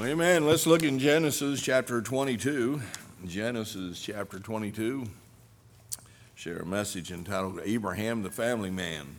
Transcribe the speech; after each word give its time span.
Amen. 0.00 0.46
Let's 0.46 0.64
look 0.64 0.84
in 0.84 1.00
Genesis 1.00 1.60
chapter 1.60 2.00
22. 2.00 2.80
Genesis 3.26 4.00
chapter 4.00 4.38
22. 4.38 5.04
Share 6.36 6.58
a 6.58 6.64
message 6.64 7.10
entitled 7.10 7.58
Abraham 7.64 8.22
the 8.22 8.30
Family 8.30 8.70
Man. 8.70 9.18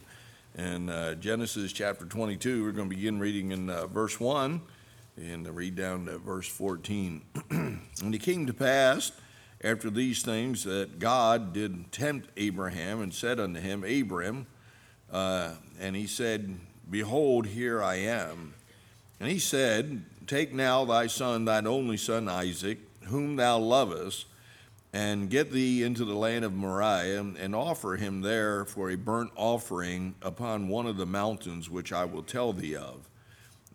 And 0.55 0.89
uh, 0.89 1.15
Genesis 1.15 1.73
chapter 1.73 2.05
22, 2.05 2.63
we're 2.63 2.71
going 2.71 2.89
to 2.89 2.95
begin 2.95 3.19
reading 3.19 3.51
in 3.51 3.69
uh, 3.69 3.87
verse 3.87 4.21
1 4.21 4.61
and 5.17 5.53
read 5.53 5.75
down 5.75 6.05
to 6.05 6.17
verse 6.17 6.47
14. 6.47 7.23
and 7.49 8.15
it 8.15 8.21
came 8.21 8.45
to 8.45 8.53
pass 8.53 9.11
after 9.61 9.89
these 9.89 10.21
things 10.21 10.63
that 10.63 10.97
God 10.97 11.51
did 11.51 11.91
tempt 11.91 12.29
Abraham 12.37 13.01
and 13.01 13.13
said 13.13 13.37
unto 13.37 13.59
him, 13.59 13.83
Abram, 13.83 14.47
uh, 15.11 15.55
and 15.77 15.97
he 15.97 16.07
said, 16.07 16.57
Behold, 16.89 17.47
here 17.47 17.83
I 17.83 17.95
am. 17.95 18.53
And 19.19 19.29
he 19.29 19.39
said, 19.39 20.05
Take 20.29 20.53
now 20.53 20.85
thy 20.85 21.07
son, 21.07 21.45
thine 21.45 21.65
only 21.65 21.97
son 21.97 22.29
Isaac, 22.29 22.77
whom 23.05 23.35
thou 23.35 23.57
lovest, 23.57 24.27
and 24.93 25.27
get 25.27 25.51
thee 25.51 25.81
into 25.81 26.05
the 26.05 26.13
land 26.13 26.45
of 26.45 26.53
Moriah, 26.53 27.21
and 27.21 27.55
offer 27.55 27.95
him 27.95 28.21
there 28.21 28.63
for 28.63 28.91
a 28.91 28.95
burnt 28.95 29.31
offering 29.35 30.13
upon 30.21 30.67
one 30.67 30.85
of 30.85 30.97
the 30.97 31.07
mountains 31.07 31.67
which 31.67 31.91
I 31.91 32.05
will 32.05 32.21
tell 32.21 32.53
thee 32.53 32.75
of. 32.75 33.09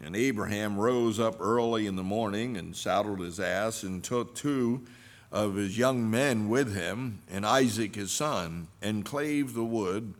And 0.01 0.15
Abraham 0.15 0.79
rose 0.79 1.19
up 1.19 1.41
early 1.41 1.89
in 1.89 1.97
the 1.97 2.05
morning 2.05 2.57
and 2.57 2.77
saddled 2.77 3.19
his 3.19 3.41
ass 3.41 3.83
and 3.83 4.05
took 4.05 4.37
two 4.37 4.87
of 5.33 5.57
his 5.57 5.77
young 5.77 6.09
men 6.09 6.49
with 6.49 6.73
him 6.73 7.19
and 7.29 7.45
Isaac 7.45 7.97
his 7.97 8.13
son 8.13 8.69
and 8.81 9.05
clave 9.05 9.55
the 9.55 9.65
wood 9.65 10.15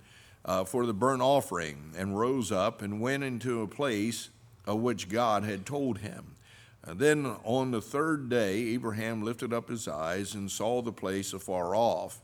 uh, 0.45 0.65
for 0.65 0.85
the 0.85 0.93
burnt 0.93 1.23
offering 1.23 1.93
and 1.97 2.19
rose 2.19 2.51
up 2.51 2.83
and 2.83 3.01
went 3.01 3.23
into 3.23 3.63
a 3.63 3.69
place 3.69 4.31
of 4.67 4.81
which 4.81 5.09
God 5.09 5.45
had 5.45 5.67
told 5.67 5.99
him. 5.99 6.37
And 6.83 6.99
then 6.99 7.27
on 7.45 7.71
the 7.71 7.81
third 7.81 8.29
day, 8.29 8.55
Abraham 8.75 9.23
lifted 9.23 9.53
up 9.53 9.69
his 9.69 9.89
eyes 9.89 10.35
and 10.35 10.51
saw 10.51 10.83
the 10.83 10.93
place 10.93 11.33
afar 11.33 11.75
off. 11.75 12.21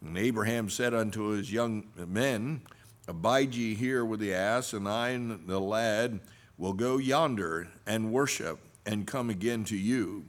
And 0.00 0.16
Abraham 0.16 0.70
said 0.70 0.94
unto 0.94 1.30
his 1.30 1.52
young 1.52 1.88
men, 1.96 2.62
Abide 3.08 3.54
ye 3.54 3.74
here 3.74 4.04
with 4.04 4.20
the 4.20 4.34
ass, 4.34 4.72
and 4.72 4.88
I 4.88 5.10
and 5.10 5.46
the 5.46 5.60
lad 5.60 6.20
will 6.58 6.72
go 6.72 6.98
yonder 6.98 7.68
and 7.86 8.12
worship 8.12 8.58
and 8.84 9.06
come 9.06 9.30
again 9.30 9.64
to 9.64 9.76
you. 9.76 10.24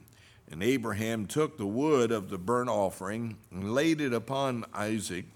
And 0.50 0.62
Abraham 0.62 1.26
took 1.26 1.58
the 1.58 1.66
wood 1.66 2.10
of 2.10 2.30
the 2.30 2.38
burnt 2.38 2.70
offering 2.70 3.36
and 3.50 3.74
laid 3.74 4.00
it 4.00 4.12
upon 4.12 4.64
Isaac, 4.72 5.26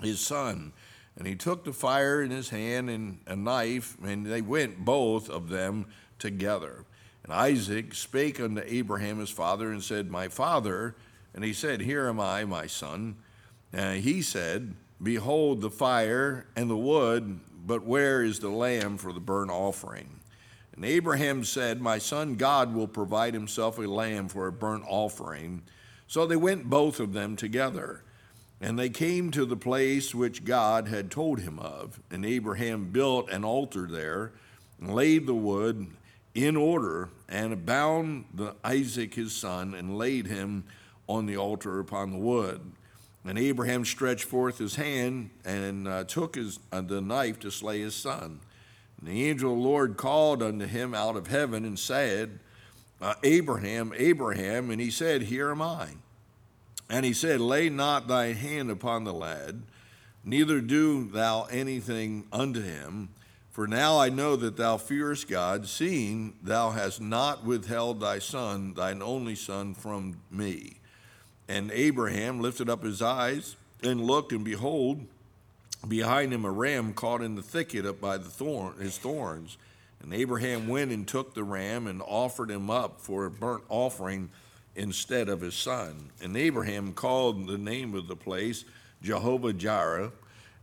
his 0.00 0.20
son. 0.20 0.72
And 1.16 1.26
he 1.26 1.34
took 1.34 1.64
the 1.64 1.72
fire 1.72 2.22
in 2.22 2.30
his 2.30 2.50
hand 2.50 2.90
and 2.90 3.18
a 3.26 3.36
knife, 3.36 3.96
and 4.02 4.26
they 4.26 4.42
went 4.42 4.84
both 4.84 5.30
of 5.30 5.48
them 5.48 5.86
together. 6.18 6.84
And 7.24 7.32
Isaac 7.32 7.94
spake 7.94 8.38
unto 8.38 8.62
Abraham 8.64 9.18
his 9.18 9.30
father 9.30 9.72
and 9.72 9.82
said, 9.82 10.10
My 10.10 10.28
father. 10.28 10.94
And 11.34 11.42
he 11.44 11.52
said, 11.52 11.80
Here 11.80 12.08
am 12.08 12.20
I, 12.20 12.44
my 12.44 12.66
son. 12.66 13.16
And 13.72 14.02
he 14.02 14.22
said, 14.22 14.74
Behold 15.02 15.60
the 15.60 15.70
fire 15.70 16.46
and 16.54 16.70
the 16.70 16.76
wood, 16.76 17.40
but 17.66 17.84
where 17.84 18.22
is 18.22 18.38
the 18.38 18.48
lamb 18.48 18.96
for 18.96 19.12
the 19.12 19.20
burnt 19.20 19.50
offering? 19.50 20.20
And 20.74 20.84
Abraham 20.84 21.42
said, 21.42 21.80
My 21.80 21.98
son, 21.98 22.36
God 22.36 22.74
will 22.74 22.86
provide 22.86 23.34
himself 23.34 23.78
a 23.78 23.82
lamb 23.82 24.28
for 24.28 24.46
a 24.46 24.52
burnt 24.52 24.84
offering. 24.86 25.62
So 26.06 26.26
they 26.26 26.36
went 26.36 26.70
both 26.70 27.00
of 27.00 27.12
them 27.12 27.34
together. 27.34 28.02
And 28.60 28.78
they 28.78 28.88
came 28.88 29.30
to 29.32 29.44
the 29.44 29.56
place 29.56 30.14
which 30.14 30.44
God 30.44 30.88
had 30.88 31.10
told 31.10 31.40
him 31.40 31.58
of. 31.58 32.00
And 32.10 32.24
Abraham 32.24 32.90
built 32.90 33.28
an 33.30 33.44
altar 33.44 33.86
there, 33.86 34.32
and 34.80 34.94
laid 34.94 35.26
the 35.26 35.34
wood 35.34 35.88
in 36.34 36.56
order 36.56 37.08
and 37.28 37.64
bound 37.64 38.26
the 38.32 38.54
Isaac 38.62 39.14
his 39.14 39.34
son 39.34 39.74
and 39.74 39.96
laid 39.96 40.26
him 40.26 40.64
on 41.06 41.26
the 41.26 41.36
altar 41.36 41.80
upon 41.80 42.12
the 42.12 42.18
wood. 42.18 42.60
And 43.24 43.38
Abraham 43.38 43.84
stretched 43.84 44.24
forth 44.24 44.58
his 44.58 44.76
hand 44.76 45.30
and 45.44 45.88
uh, 45.88 46.04
took 46.04 46.36
his, 46.36 46.60
uh, 46.70 46.80
the 46.80 47.00
knife 47.00 47.40
to 47.40 47.50
slay 47.50 47.80
his 47.80 47.94
son. 47.94 48.40
And 48.98 49.08
the 49.08 49.28
angel 49.28 49.52
of 49.52 49.58
the 49.58 49.64
Lord 49.64 49.96
called 49.96 50.42
unto 50.42 50.66
him 50.66 50.94
out 50.94 51.16
of 51.16 51.26
heaven 51.26 51.64
and 51.64 51.78
said, 51.78 52.38
uh, 53.00 53.14
Abraham, 53.24 53.92
Abraham, 53.96 54.70
and 54.70 54.80
he 54.80 54.90
said, 54.90 55.22
Here 55.22 55.50
am 55.50 55.60
I. 55.60 55.88
And 56.88 57.04
he 57.04 57.12
said, 57.12 57.40
Lay 57.40 57.68
not 57.68 58.08
thy 58.08 58.32
hand 58.32 58.70
upon 58.70 59.04
the 59.04 59.12
lad, 59.12 59.62
neither 60.24 60.60
do 60.60 61.08
thou 61.08 61.44
anything 61.44 62.26
unto 62.32 62.62
him. 62.62 63.08
For 63.50 63.66
now 63.66 63.98
I 63.98 64.10
know 64.10 64.36
that 64.36 64.56
thou 64.56 64.76
fearest 64.76 65.28
God, 65.28 65.66
seeing 65.66 66.34
thou 66.42 66.70
hast 66.70 67.00
not 67.00 67.44
withheld 67.44 68.00
thy 68.00 68.18
son, 68.18 68.74
thine 68.74 69.00
only 69.00 69.34
son, 69.34 69.72
from 69.72 70.20
me. 70.30 70.76
And 71.48 71.70
Abraham 71.70 72.40
lifted 72.40 72.68
up 72.68 72.82
his 72.82 73.00
eyes 73.00 73.56
and 73.82 74.04
looked, 74.04 74.32
and 74.32 74.44
behold, 74.44 75.06
behind 75.88 76.32
him 76.32 76.44
a 76.44 76.50
ram 76.50 76.92
caught 76.92 77.22
in 77.22 77.34
the 77.34 77.42
thicket 77.42 77.86
up 77.86 78.00
by 78.00 78.18
the 78.18 78.28
thorn, 78.28 78.76
his 78.78 78.98
thorns. 78.98 79.56
And 80.02 80.12
Abraham 80.12 80.68
went 80.68 80.92
and 80.92 81.08
took 81.08 81.34
the 81.34 81.44
ram 81.44 81.86
and 81.86 82.02
offered 82.02 82.50
him 82.50 82.68
up 82.68 83.00
for 83.00 83.24
a 83.24 83.30
burnt 83.30 83.64
offering 83.68 84.30
instead 84.76 85.28
of 85.28 85.40
his 85.40 85.54
son. 85.54 86.10
And 86.22 86.36
Abraham 86.36 86.92
called 86.92 87.48
the 87.48 87.58
name 87.58 87.94
of 87.94 88.06
the 88.06 88.16
place 88.16 88.64
Jehovah 89.02 89.52
Jireh 89.52 90.12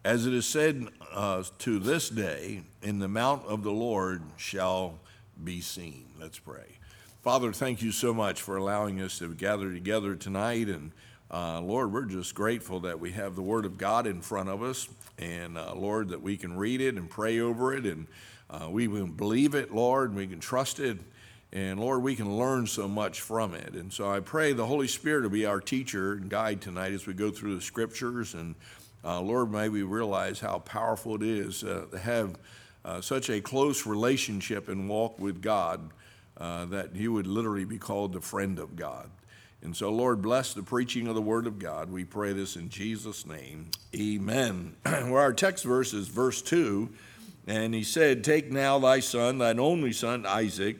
as 0.05 0.25
it 0.25 0.33
is 0.33 0.45
said 0.45 0.87
uh, 1.13 1.43
to 1.59 1.79
this 1.79 2.09
day, 2.09 2.63
in 2.81 2.99
the 2.99 3.07
mount 3.07 3.45
of 3.45 3.63
the 3.63 3.71
Lord 3.71 4.21
shall 4.35 4.99
be 5.41 5.61
seen. 5.61 6.05
Let's 6.19 6.39
pray. 6.39 6.79
Father, 7.21 7.53
thank 7.53 7.81
you 7.81 7.91
so 7.93 8.13
much 8.13 8.41
for 8.41 8.57
allowing 8.57 8.99
us 8.99 9.19
to 9.19 9.33
gather 9.33 9.71
together 9.71 10.15
tonight. 10.15 10.67
And 10.67 10.91
uh, 11.31 11.61
Lord, 11.61 11.93
we're 11.93 12.03
just 12.03 12.35
grateful 12.35 12.81
that 12.81 12.99
we 12.99 13.11
have 13.11 13.35
the 13.35 13.41
Word 13.41 13.65
of 13.65 13.77
God 13.77 14.05
in 14.05 14.21
front 14.21 14.49
of 14.49 14.61
us. 14.61 14.89
And 15.17 15.57
uh, 15.57 15.73
Lord, 15.73 16.09
that 16.09 16.21
we 16.21 16.35
can 16.35 16.57
read 16.57 16.81
it 16.81 16.95
and 16.95 17.09
pray 17.09 17.39
over 17.39 17.73
it. 17.73 17.85
And 17.85 18.07
uh, 18.49 18.69
we 18.69 18.87
can 18.87 19.11
believe 19.11 19.55
it, 19.55 19.73
Lord, 19.73 20.09
and 20.09 20.17
we 20.17 20.27
can 20.27 20.41
trust 20.41 20.81
it. 20.81 20.97
And 21.53 21.79
Lord, 21.79 22.03
we 22.03 22.15
can 22.15 22.35
learn 22.37 22.67
so 22.67 22.87
much 22.87 23.21
from 23.21 23.53
it. 23.53 23.75
And 23.75 23.93
so 23.93 24.11
I 24.11 24.19
pray 24.19 24.51
the 24.51 24.65
Holy 24.65 24.87
Spirit 24.87 25.21
will 25.21 25.29
be 25.29 25.45
our 25.45 25.61
teacher 25.61 26.13
and 26.13 26.29
guide 26.29 26.59
tonight 26.59 26.91
as 26.91 27.07
we 27.07 27.13
go 27.13 27.31
through 27.31 27.55
the 27.55 27.61
scriptures 27.61 28.33
and 28.33 28.55
uh, 29.05 29.19
Lord, 29.19 29.51
may 29.51 29.67
we 29.67 29.83
realize 29.83 30.39
how 30.39 30.59
powerful 30.59 31.15
it 31.15 31.23
is 31.23 31.63
uh, 31.63 31.85
to 31.91 31.99
have 31.99 32.37
uh, 32.85 33.01
such 33.01 33.29
a 33.29 33.41
close 33.41 33.85
relationship 33.85 34.69
and 34.69 34.87
walk 34.87 35.19
with 35.19 35.41
God 35.41 35.89
uh, 36.37 36.65
that 36.65 36.95
you 36.95 37.11
would 37.11 37.27
literally 37.27 37.65
be 37.65 37.77
called 37.77 38.13
the 38.13 38.21
friend 38.21 38.59
of 38.59 38.77
God. 38.77 39.09
And 39.61 39.75
so, 39.75 39.89
Lord, 39.89 40.21
bless 40.21 40.53
the 40.53 40.63
preaching 40.63 41.07
of 41.07 41.15
the 41.15 41.21
Word 41.21 41.47
of 41.47 41.59
God. 41.59 41.91
We 41.91 42.05
pray 42.05 42.31
this 42.33 42.55
in 42.55 42.69
Jesus' 42.69 43.25
name. 43.25 43.71
Amen. 43.95 44.75
Where 44.83 45.19
our 45.19 45.33
text 45.33 45.65
verse 45.65 45.93
is 45.93 46.07
verse 46.07 46.41
2, 46.41 46.89
and 47.45 47.73
he 47.73 47.83
said, 47.83 48.23
Take 48.23 48.51
now 48.51 48.79
thy 48.79 49.01
son, 49.01 49.37
thine 49.37 49.59
only 49.59 49.91
son, 49.91 50.25
Isaac, 50.25 50.77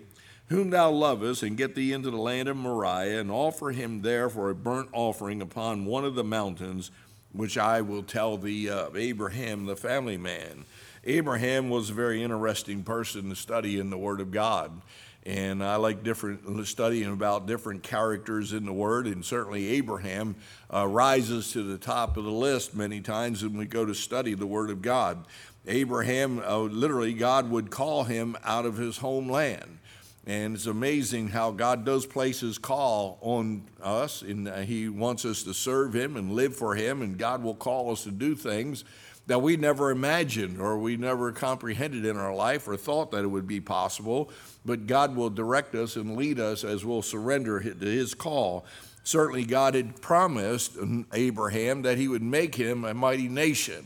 whom 0.54 0.70
thou 0.70 0.90
lovest, 0.90 1.44
and 1.44 1.58
get 1.58 1.76
thee 1.76 1.92
into 1.92 2.12
the 2.12 2.18
land 2.18 2.48
of 2.48 2.56
Moriah, 2.56 3.20
and 3.20 3.32
offer 3.32 3.72
him 3.72 4.02
there 4.02 4.30
for 4.30 4.50
a 4.50 4.56
burnt 4.56 4.90
offering 4.94 5.42
upon 5.42 5.86
one 5.86 6.06
of 6.06 6.16
the 6.16 6.24
mountains 6.24 6.92
which 7.32 7.58
I 7.58 7.82
will 7.82 8.04
tell 8.04 8.38
thee 8.38 8.70
of. 8.70 8.96
Abraham, 8.96 9.66
the 9.66 9.76
family 9.76 10.18
man. 10.18 10.66
Abraham 11.04 11.70
was 11.70 11.90
a 11.90 11.94
very 11.94 12.22
interesting 12.22 12.84
person 12.84 13.30
to 13.30 13.36
study 13.36 13.80
in 13.80 13.90
the 13.90 13.98
Word 13.98 14.22
of 14.22 14.32
God. 14.32 14.82
And 15.26 15.64
I 15.64 15.78
like 15.78 16.04
different 16.04 16.68
studying 16.68 17.12
about 17.12 17.48
different 17.48 17.82
characters 17.82 18.54
in 18.54 18.66
the 18.66 18.74
Word, 18.74 19.08
and 19.08 19.26
certainly 19.26 19.68
Abraham 19.70 20.36
uh, 20.72 20.86
rises 20.86 21.52
to 21.54 21.64
the 21.64 21.78
top 21.78 22.16
of 22.18 22.26
the 22.26 22.32
list 22.32 22.76
many 22.76 23.02
times 23.02 23.42
when 23.42 23.58
we 23.58 23.66
go 23.66 23.86
to 23.86 23.96
study 23.96 24.34
the 24.36 24.46
Word 24.46 24.70
of 24.70 24.82
God. 24.82 25.26
Abraham, 25.66 26.40
uh, 26.46 26.58
literally, 26.60 27.14
God 27.14 27.50
would 27.50 27.72
call 27.72 28.04
him 28.04 28.38
out 28.44 28.66
of 28.66 28.78
his 28.78 28.98
homeland. 28.98 29.80
And 30.26 30.56
it's 30.56 30.68
amazing 30.68 31.30
how 31.30 31.52
God 31.52 31.86
does 31.86 32.06
place 32.06 32.40
His 32.40 32.58
call 32.58 33.18
on 33.22 33.64
us, 33.82 34.22
and 34.22 34.48
He 34.66 34.88
wants 34.88 35.26
us 35.26 35.44
to 35.44 35.54
serve 35.54 35.94
Him 35.94 36.16
and 36.16 36.32
live 36.32 36.56
for 36.56 36.76
Him, 36.76 37.02
and 37.02 37.18
God 37.18 37.44
will 37.44 37.56
call 37.56 37.92
us 37.92 38.04
to 38.06 38.12
do 38.12 38.34
things 38.34 38.86
that 39.28 39.42
we 39.42 39.56
never 39.56 39.90
imagined 39.90 40.60
or 40.60 40.78
we 40.78 40.98
never 40.98 41.32
comprehended 41.32 42.06
in 42.06 42.18
our 42.18 42.34
life 42.34 42.68
or 42.68 42.76
thought 42.76 43.12
that 43.12 43.24
it 43.24 43.28
would 43.28 43.48
be 43.48 43.62
possible. 43.62 44.30
But 44.66 44.88
God 44.88 45.16
will 45.16 45.30
direct 45.30 45.76
us 45.76 45.96
and 45.96 46.18
lead 46.18 46.40
us 46.40 46.64
as 46.64 46.84
we'll 46.84 47.02
surrender 47.02 47.60
to 47.60 47.86
His 47.86 48.14
call. 48.14 48.66
Certainly, 49.04 49.46
God 49.46 49.76
had 49.76 50.02
promised 50.02 50.78
Abraham 51.14 51.82
that 51.82 51.98
He 51.98 52.08
would 52.08 52.24
make 52.24 52.56
him 52.56 52.86
a 52.86 52.94
mighty 52.94 53.28
nation. 53.28 53.86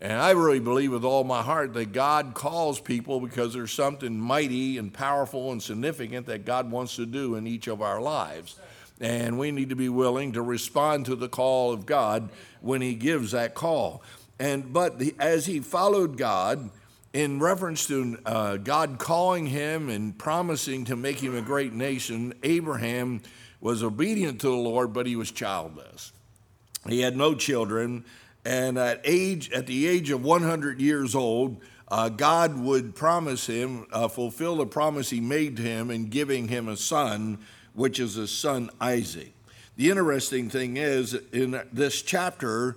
And 0.00 0.14
I 0.14 0.30
really 0.30 0.60
believe 0.60 0.92
with 0.92 1.04
all 1.04 1.24
my 1.24 1.42
heart 1.42 1.74
that 1.74 1.92
God 1.92 2.32
calls 2.32 2.80
people 2.80 3.20
because 3.20 3.52
there's 3.52 3.72
something 3.72 4.18
mighty 4.18 4.78
and 4.78 4.92
powerful 4.92 5.52
and 5.52 5.62
significant 5.62 6.26
that 6.26 6.46
God 6.46 6.70
wants 6.70 6.96
to 6.96 7.04
do 7.04 7.34
in 7.34 7.46
each 7.46 7.66
of 7.66 7.82
our 7.82 8.00
lives. 8.00 8.58
And 9.00 9.38
we 9.38 9.50
need 9.50 9.68
to 9.70 9.76
be 9.76 9.88
willing 9.88 10.32
to 10.32 10.42
respond 10.42 11.06
to 11.06 11.16
the 11.16 11.28
call 11.28 11.72
of 11.72 11.84
God 11.84 12.30
when 12.60 12.80
He 12.80 12.94
gives 12.94 13.32
that 13.32 13.54
call. 13.54 14.02
And 14.40 14.72
but 14.72 14.98
the, 14.98 15.14
as 15.18 15.44
he 15.44 15.60
followed 15.60 16.16
God, 16.16 16.70
in 17.12 17.40
reference 17.40 17.86
to 17.88 18.18
uh, 18.24 18.56
God 18.56 18.98
calling 18.98 19.46
him 19.46 19.90
and 19.90 20.16
promising 20.16 20.86
to 20.86 20.96
make 20.96 21.20
him 21.20 21.36
a 21.36 21.42
great 21.42 21.74
nation, 21.74 22.32
Abraham 22.42 23.20
was 23.60 23.82
obedient 23.82 24.40
to 24.40 24.46
the 24.46 24.54
Lord, 24.54 24.94
but 24.94 25.06
he 25.06 25.14
was 25.14 25.30
childless. 25.30 26.12
He 26.88 27.00
had 27.00 27.16
no 27.16 27.34
children, 27.34 28.06
and 28.44 28.78
at 28.78 29.00
age 29.04 29.50
at 29.52 29.66
the 29.66 29.86
age 29.86 30.10
of 30.10 30.24
100 30.24 30.80
years 30.80 31.14
old, 31.14 31.60
uh, 31.88 32.08
God 32.08 32.58
would 32.58 32.94
promise 32.94 33.46
him, 33.46 33.86
uh, 33.92 34.08
fulfill 34.08 34.56
the 34.56 34.66
promise 34.66 35.10
he 35.10 35.20
made 35.20 35.56
to 35.56 35.62
him 35.62 35.90
in 35.90 36.08
giving 36.08 36.48
him 36.48 36.68
a 36.68 36.76
son, 36.76 37.38
which 37.74 37.98
is 37.98 38.14
his 38.14 38.30
son 38.30 38.70
Isaac. 38.80 39.32
The 39.76 39.90
interesting 39.90 40.50
thing 40.50 40.76
is, 40.76 41.14
in 41.32 41.60
this 41.72 42.02
chapter, 42.02 42.76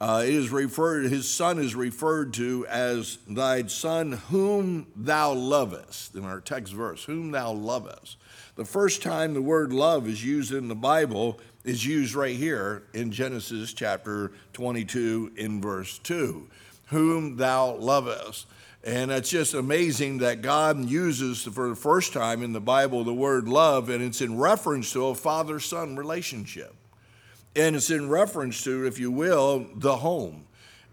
uh, 0.00 0.22
is 0.24 0.50
referred, 0.50 1.10
his 1.10 1.28
son 1.28 1.58
is 1.58 1.74
referred 1.74 2.34
to 2.34 2.66
as 2.66 3.18
thy 3.28 3.66
son 3.66 4.12
whom 4.12 4.86
thou 4.96 5.32
lovest, 5.32 6.14
in 6.14 6.24
our 6.24 6.40
text 6.40 6.72
verse, 6.72 7.04
whom 7.04 7.30
thou 7.30 7.52
lovest. 7.52 8.16
The 8.56 8.64
first 8.64 9.02
time 9.02 9.34
the 9.34 9.42
word 9.42 9.72
love 9.72 10.08
is 10.08 10.24
used 10.24 10.52
in 10.52 10.68
the 10.68 10.74
Bible 10.74 11.40
is 11.64 11.84
used 11.84 12.14
right 12.14 12.36
here 12.36 12.84
in 12.92 13.10
Genesis 13.10 13.72
chapter 13.72 14.32
22 14.52 15.32
in 15.36 15.60
verse 15.60 15.98
2 15.98 16.48
whom 16.88 17.36
thou 17.36 17.74
lovest. 17.76 18.46
And 18.82 19.10
it's 19.10 19.30
just 19.30 19.54
amazing 19.54 20.18
that 20.18 20.42
God 20.42 20.84
uses 20.84 21.42
for 21.42 21.70
the 21.70 21.74
first 21.74 22.12
time 22.12 22.42
in 22.42 22.52
the 22.52 22.60
Bible 22.60 23.02
the 23.02 23.14
word 23.14 23.48
love, 23.48 23.88
and 23.88 24.02
it's 24.02 24.20
in 24.20 24.38
reference 24.38 24.92
to 24.92 25.06
a 25.06 25.14
father 25.14 25.58
son 25.58 25.96
relationship. 25.96 26.74
And 27.56 27.76
it's 27.76 27.90
in 27.90 28.08
reference 28.08 28.62
to, 28.64 28.86
if 28.86 28.98
you 28.98 29.10
will, 29.10 29.66
the 29.74 29.96
home. 29.96 30.44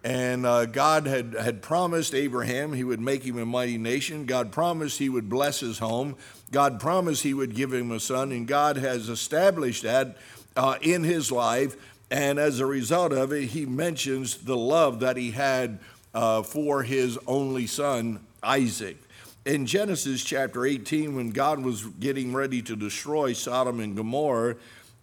And 0.03 0.45
uh, 0.45 0.65
God 0.65 1.05
had, 1.05 1.33
had 1.33 1.61
promised 1.61 2.15
Abraham 2.15 2.73
he 2.73 2.83
would 2.83 3.01
make 3.01 3.23
him 3.23 3.37
a 3.37 3.45
mighty 3.45 3.77
nation. 3.77 4.25
God 4.25 4.51
promised 4.51 4.97
he 4.97 5.09
would 5.09 5.29
bless 5.29 5.59
his 5.59 5.79
home. 5.79 6.15
God 6.51 6.79
promised 6.79 7.23
he 7.23 7.33
would 7.33 7.53
give 7.53 7.73
him 7.73 7.91
a 7.91 7.99
son. 7.99 8.31
And 8.31 8.47
God 8.47 8.77
has 8.77 9.09
established 9.09 9.83
that 9.83 10.17
uh, 10.55 10.75
in 10.81 11.03
his 11.03 11.31
life. 11.31 11.75
And 12.09 12.39
as 12.39 12.59
a 12.59 12.65
result 12.65 13.13
of 13.13 13.31
it, 13.31 13.47
he 13.47 13.65
mentions 13.65 14.37
the 14.37 14.57
love 14.57 14.99
that 14.99 15.17
he 15.17 15.31
had 15.31 15.79
uh, 16.13 16.43
for 16.43 16.83
his 16.83 17.17
only 17.25 17.67
son, 17.67 18.19
Isaac. 18.43 18.97
In 19.45 19.65
Genesis 19.65 20.23
chapter 20.23 20.65
18, 20.65 21.15
when 21.15 21.31
God 21.31 21.63
was 21.63 21.85
getting 21.85 22.33
ready 22.33 22.61
to 22.63 22.75
destroy 22.75 23.33
Sodom 23.33 23.79
and 23.79 23.95
Gomorrah, 23.95 24.55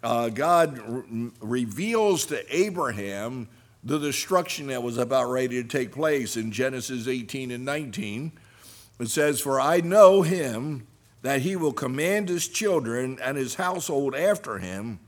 uh, 0.02 0.28
God 0.28 0.78
re- 0.78 1.30
reveals 1.40 2.26
to 2.26 2.44
Abraham 2.54 3.48
the 3.82 3.98
destruction 3.98 4.68
that 4.68 4.82
was 4.82 4.98
about 4.98 5.30
ready 5.30 5.62
to 5.62 5.68
take 5.68 5.92
place 5.92 6.36
in 6.36 6.52
Genesis 6.52 7.08
18 7.08 7.50
and 7.50 7.64
19. 7.64 8.32
It 9.00 9.08
says, 9.08 9.40
For 9.40 9.60
I 9.60 9.80
know 9.80 10.22
him 10.22 10.86
that 11.22 11.40
he 11.40 11.56
will 11.56 11.72
command 11.72 12.28
his 12.28 12.48
children 12.48 13.18
and 13.22 13.36
his 13.36 13.54
household 13.56 14.14
after 14.14 14.58
him 14.58 15.00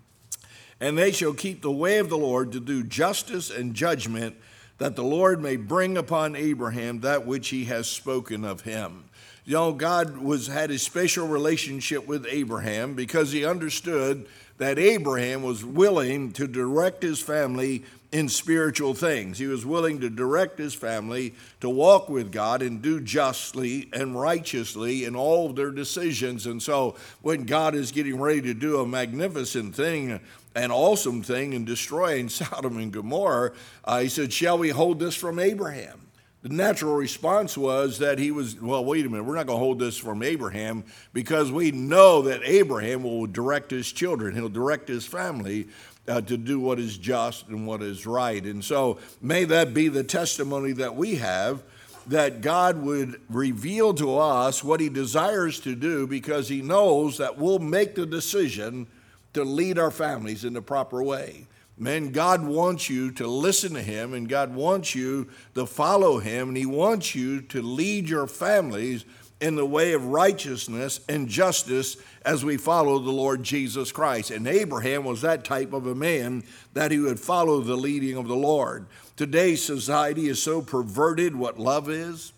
and 0.80 0.96
they 0.96 1.12
shall 1.12 1.34
keep 1.34 1.62
the 1.62 1.70
way 1.70 1.98
of 1.98 2.08
the 2.08 2.18
Lord 2.18 2.52
to 2.52 2.60
do 2.60 2.82
justice 2.82 3.50
and 3.50 3.74
judgment, 3.74 4.36
that 4.78 4.96
the 4.96 5.04
Lord 5.04 5.42
may 5.42 5.56
bring 5.56 5.98
upon 5.98 6.34
Abraham 6.34 7.00
that 7.00 7.26
which 7.26 7.48
he 7.48 7.66
has 7.66 7.86
spoken 7.86 8.44
of 8.44 8.62
him. 8.62 9.04
You 9.44 9.54
know, 9.54 9.72
God 9.72 10.18
was 10.18 10.46
had 10.46 10.70
a 10.70 10.78
special 10.78 11.28
relationship 11.28 12.06
with 12.06 12.26
Abraham 12.28 12.94
because 12.94 13.32
he 13.32 13.44
understood 13.44 14.26
that 14.58 14.78
Abraham 14.78 15.42
was 15.42 15.64
willing 15.64 16.32
to 16.32 16.46
direct 16.46 17.02
his 17.02 17.20
family 17.20 17.82
in 18.12 18.28
spiritual 18.28 18.92
things. 18.92 19.38
He 19.38 19.46
was 19.46 19.64
willing 19.64 20.00
to 20.00 20.10
direct 20.10 20.58
his 20.58 20.74
family 20.74 21.34
to 21.60 21.70
walk 21.70 22.08
with 22.08 22.32
God 22.32 22.60
and 22.60 22.82
do 22.82 23.00
justly 23.00 23.88
and 23.92 24.20
righteously 24.20 25.04
in 25.04 25.14
all 25.14 25.48
of 25.48 25.56
their 25.56 25.70
decisions. 25.70 26.46
And 26.46 26.62
so, 26.62 26.96
when 27.22 27.44
God 27.44 27.74
is 27.74 27.92
getting 27.92 28.20
ready 28.20 28.42
to 28.42 28.54
do 28.54 28.80
a 28.80 28.86
magnificent 28.86 29.74
thing, 29.74 30.20
an 30.54 30.70
awesome 30.70 31.22
thing 31.22 31.52
in 31.52 31.64
destroying 31.64 32.28
Sodom 32.28 32.78
and 32.78 32.92
Gomorrah, 32.92 33.52
uh, 33.84 34.00
he 34.00 34.08
said, 34.08 34.32
Shall 34.32 34.58
we 34.58 34.70
hold 34.70 34.98
this 34.98 35.14
from 35.14 35.38
Abraham? 35.38 36.00
The 36.42 36.48
natural 36.48 36.94
response 36.94 37.58
was 37.58 37.98
that 37.98 38.18
he 38.18 38.30
was, 38.30 38.58
well, 38.58 38.82
wait 38.82 39.04
a 39.04 39.10
minute, 39.10 39.24
we're 39.24 39.34
not 39.34 39.46
going 39.46 39.58
to 39.58 39.64
hold 39.64 39.78
this 39.78 39.98
from 39.98 40.22
Abraham 40.22 40.84
because 41.12 41.52
we 41.52 41.70
know 41.70 42.22
that 42.22 42.40
Abraham 42.44 43.02
will 43.02 43.26
direct 43.26 43.70
his 43.70 43.92
children, 43.92 44.34
he'll 44.34 44.48
direct 44.48 44.88
his 44.88 45.04
family 45.04 45.68
uh, 46.08 46.22
to 46.22 46.38
do 46.38 46.58
what 46.58 46.78
is 46.78 46.96
just 46.96 47.48
and 47.48 47.66
what 47.66 47.82
is 47.82 48.06
right. 48.06 48.42
And 48.42 48.64
so 48.64 48.98
may 49.20 49.44
that 49.44 49.74
be 49.74 49.88
the 49.88 50.02
testimony 50.02 50.72
that 50.72 50.96
we 50.96 51.16
have 51.16 51.62
that 52.06 52.40
God 52.40 52.82
would 52.82 53.20
reveal 53.28 53.92
to 53.94 54.16
us 54.16 54.64
what 54.64 54.80
he 54.80 54.88
desires 54.88 55.60
to 55.60 55.74
do 55.74 56.06
because 56.06 56.48
he 56.48 56.62
knows 56.62 57.18
that 57.18 57.36
we'll 57.36 57.58
make 57.58 57.94
the 57.94 58.06
decision 58.06 58.86
to 59.34 59.44
lead 59.44 59.78
our 59.78 59.90
families 59.90 60.44
in 60.44 60.52
the 60.52 60.62
proper 60.62 61.02
way. 61.02 61.46
Man, 61.78 62.12
God 62.12 62.44
wants 62.44 62.90
you 62.90 63.10
to 63.12 63.26
listen 63.26 63.72
to 63.74 63.82
Him 63.82 64.12
and 64.12 64.28
God 64.28 64.54
wants 64.54 64.94
you 64.94 65.28
to 65.54 65.64
follow 65.64 66.18
Him 66.18 66.48
and 66.48 66.56
He 66.56 66.66
wants 66.66 67.14
you 67.14 67.40
to 67.42 67.62
lead 67.62 68.08
your 68.08 68.26
families 68.26 69.04
in 69.40 69.56
the 69.56 69.64
way 69.64 69.94
of 69.94 70.06
righteousness 70.06 71.00
and 71.08 71.26
justice 71.26 71.96
as 72.24 72.44
we 72.44 72.58
follow 72.58 72.98
the 72.98 73.10
Lord 73.10 73.42
Jesus 73.42 73.90
Christ. 73.90 74.30
And 74.30 74.46
Abraham 74.46 75.04
was 75.04 75.22
that 75.22 75.44
type 75.44 75.72
of 75.72 75.86
a 75.86 75.94
man 75.94 76.44
that 76.74 76.90
he 76.90 76.98
would 76.98 77.18
follow 77.18 77.60
the 77.60 77.76
leading 77.76 78.16
of 78.16 78.28
the 78.28 78.36
Lord. 78.36 78.86
Today's 79.16 79.64
society 79.64 80.28
is 80.28 80.42
so 80.42 80.60
perverted 80.60 81.34
what 81.34 81.58
love 81.58 81.88
is. 81.88 82.34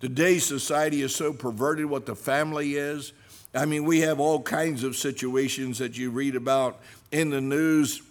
Today's 0.00 0.46
society 0.46 1.02
is 1.02 1.14
so 1.14 1.34
perverted 1.34 1.86
what 1.86 2.06
the 2.06 2.16
family 2.16 2.74
is. 2.74 3.12
I 3.54 3.64
mean, 3.64 3.84
we 3.84 4.00
have 4.00 4.20
all 4.20 4.40
kinds 4.42 4.84
of 4.84 4.96
situations 4.96 5.78
that 5.78 5.98
you 5.98 6.10
read 6.10 6.36
about 6.36 6.80
in 7.10 7.30
the 7.30 7.40
news 7.40 8.02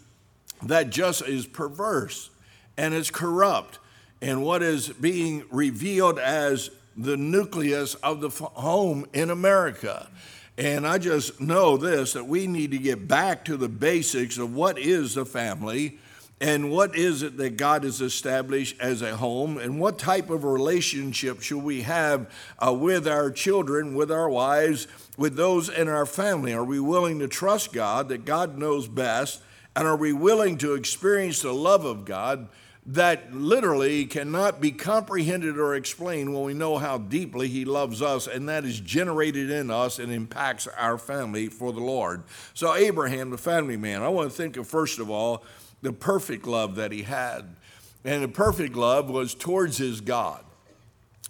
that 0.63 0.89
just 0.89 1.21
is 1.21 1.45
perverse 1.45 2.29
and 2.77 2.93
it's 2.93 3.09
corrupt. 3.09 3.79
And 4.21 4.43
what 4.43 4.61
is 4.61 4.89
being 4.89 5.43
revealed 5.49 6.19
as 6.19 6.69
the 6.97 7.15
nucleus 7.15 7.95
of 7.95 8.19
the 8.19 8.29
home 8.29 9.05
in 9.13 9.29
America. 9.29 10.09
And 10.57 10.85
I 10.85 10.97
just 10.97 11.39
know 11.39 11.77
this 11.77 12.13
that 12.13 12.25
we 12.25 12.45
need 12.45 12.71
to 12.71 12.77
get 12.77 13.07
back 13.07 13.45
to 13.45 13.55
the 13.55 13.69
basics 13.69 14.37
of 14.37 14.53
what 14.53 14.77
is 14.77 15.15
a 15.15 15.23
family 15.23 15.99
and 16.41 16.71
what 16.71 16.95
is 16.95 17.21
it 17.21 17.35
that 17.37 17.57
God 17.57 17.83
has 17.83 17.99
established 17.99 18.79
as 18.79 19.01
a 19.01 19.17
home, 19.17 19.57
and 19.57 19.79
what 19.79 19.99
type 19.99 20.29
of 20.29 20.45
relationship 20.45 21.41
should 21.41 21.63
we 21.63 21.81
have 21.81 22.31
uh, 22.65 22.73
with 22.73 23.07
our 23.07 23.29
children, 23.29 23.93
with 23.93 24.09
our 24.09 24.29
wives, 24.29 24.87
with 25.17 25.35
those 25.35 25.67
in 25.67 25.89
our 25.89 26.05
family? 26.05 26.53
Are 26.53 26.63
we 26.63 26.79
willing 26.79 27.19
to 27.19 27.27
trust 27.27 27.73
God 27.73 28.07
that 28.09 28.23
God 28.23 28.57
knows 28.57 28.87
best? 28.87 29.41
And 29.75 29.85
are 29.85 29.97
we 29.97 30.13
willing 30.13 30.57
to 30.59 30.75
experience 30.75 31.41
the 31.41 31.53
love 31.53 31.83
of 31.83 32.05
God 32.05 32.47
that 32.85 33.33
literally 33.33 34.05
cannot 34.05 34.61
be 34.61 34.71
comprehended 34.71 35.59
or 35.59 35.75
explained 35.75 36.33
when 36.33 36.43
we 36.43 36.53
know 36.53 36.77
how 36.77 36.97
deeply 36.97 37.49
He 37.49 37.65
loves 37.65 38.01
us, 38.01 38.27
and 38.27 38.47
that 38.47 38.63
is 38.63 38.79
generated 38.79 39.51
in 39.51 39.69
us 39.69 39.99
and 39.99 40.11
impacts 40.11 40.67
our 40.67 40.97
family 40.97 41.47
for 41.49 41.73
the 41.73 41.81
Lord? 41.81 42.23
So, 42.53 42.73
Abraham, 42.75 43.29
the 43.29 43.37
family 43.37 43.77
man, 43.77 44.01
I 44.01 44.07
want 44.07 44.31
to 44.31 44.35
think 44.35 44.55
of 44.55 44.67
first 44.67 44.99
of 44.99 45.09
all 45.09 45.43
the 45.81 45.93
perfect 45.93 46.45
love 46.45 46.75
that 46.75 46.91
he 46.91 47.03
had. 47.03 47.55
And 48.03 48.23
the 48.23 48.27
perfect 48.27 48.75
love 48.75 49.09
was 49.09 49.33
towards 49.33 49.77
his 49.77 50.01
God. 50.01 50.43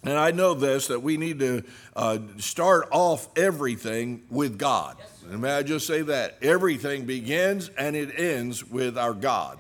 And 0.03 0.17
I 0.17 0.31
know 0.31 0.53
this 0.53 0.87
that 0.87 1.01
we 1.01 1.17
need 1.17 1.39
to 1.39 1.63
uh, 1.95 2.19
start 2.37 2.87
off 2.91 3.27
everything 3.35 4.23
with 4.29 4.57
God. 4.57 4.97
And 5.29 5.41
may 5.41 5.51
I 5.51 5.63
just 5.63 5.85
say 5.85 6.01
that? 6.03 6.37
Everything 6.41 7.05
begins 7.05 7.69
and 7.77 7.95
it 7.95 8.17
ends 8.17 8.63
with 8.65 8.97
our 8.97 9.13
God. 9.13 9.59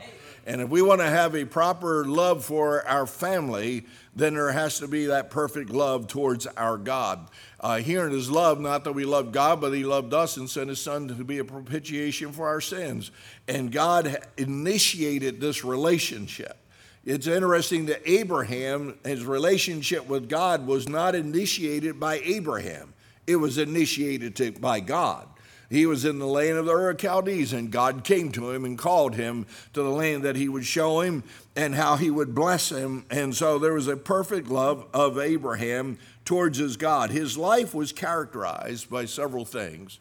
And 0.49 0.61
if 0.61 0.69
we 0.69 0.81
want 0.81 0.99
to 0.99 1.07
have 1.07 1.35
a 1.35 1.45
proper 1.45 2.05
love 2.05 2.43
for 2.43 2.83
our 2.87 3.05
family, 3.05 3.85
then 4.15 4.33
there 4.33 4.51
has 4.51 4.79
to 4.79 4.87
be 4.87 5.05
that 5.05 5.29
perfect 5.29 5.69
love 5.69 6.07
towards 6.07 6.47
our 6.47 6.75
God. 6.75 7.29
Uh, 7.59 7.77
here 7.77 8.07
in 8.07 8.11
his 8.11 8.31
love, 8.31 8.59
not 8.59 8.83
that 8.85 8.93
we 8.93 9.05
loved 9.05 9.31
God, 9.31 9.61
but 9.61 9.73
he 9.73 9.83
loved 9.83 10.11
us 10.11 10.37
and 10.37 10.49
sent 10.49 10.69
his 10.69 10.81
son 10.81 11.07
to 11.07 11.13
be 11.23 11.37
a 11.37 11.43
propitiation 11.43 12.31
for 12.31 12.47
our 12.47 12.61
sins. 12.61 13.11
And 13.47 13.71
God 13.71 14.25
initiated 14.37 15.39
this 15.39 15.63
relationship. 15.63 16.57
It's 17.05 17.27
interesting 17.27 17.85
that 17.85 18.01
Abraham, 18.09 18.97
his 19.05 19.25
relationship 19.25 20.07
with 20.07 20.29
God 20.29 20.65
was 20.65 20.89
not 20.89 21.13
initiated 21.13 21.99
by 21.99 22.21
Abraham, 22.23 22.95
it 23.27 23.35
was 23.35 23.59
initiated 23.59 24.35
to, 24.37 24.51
by 24.53 24.79
God. 24.79 25.27
He 25.69 25.85
was 25.85 26.03
in 26.03 26.17
the 26.17 26.25
land 26.25 26.57
of 26.57 26.65
the 26.65 26.71
Ur 26.71 26.95
Chaldees, 26.95 27.53
and 27.53 27.71
God 27.71 28.03
came 28.03 28.31
to 28.31 28.49
him 28.49 28.65
and 28.65 28.77
called 28.77 29.13
him 29.15 29.45
to 29.73 29.83
the 29.83 29.89
land 29.89 30.23
that 30.23 30.35
he 30.35 30.49
would 30.49 30.65
show 30.65 31.01
him 31.01 31.23
and 31.55 31.75
how 31.75 31.95
he 31.95 32.09
would 32.09 32.33
bless 32.33 32.71
him. 32.71 33.05
And 33.11 33.35
so 33.35 33.59
there 33.59 33.75
was 33.75 33.87
a 33.87 33.95
perfect 33.95 34.47
love 34.47 34.87
of 34.93 35.19
Abraham 35.19 35.99
towards 36.25 36.57
his 36.57 36.75
God. 36.75 37.11
His 37.11 37.37
life 37.37 37.75
was 37.75 37.91
characterized 37.91 38.89
by 38.89 39.05
several 39.05 39.45
things. 39.45 39.99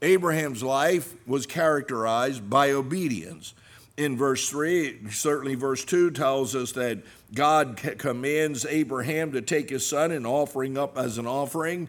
Abraham's 0.00 0.62
life 0.62 1.14
was 1.26 1.44
characterized 1.44 2.48
by 2.48 2.70
obedience. 2.70 3.52
in 4.00 4.16
verse 4.16 4.48
3. 4.48 5.10
Certainly, 5.10 5.56
verse 5.56 5.84
2 5.84 6.12
tells 6.12 6.56
us 6.56 6.72
that 6.72 7.00
God 7.34 7.76
commands 7.98 8.64
Abraham 8.64 9.32
to 9.32 9.42
take 9.42 9.68
his 9.68 9.86
son 9.86 10.10
and 10.10 10.26
offering 10.26 10.78
up 10.78 10.96
as 10.96 11.18
an 11.18 11.26
offering. 11.26 11.86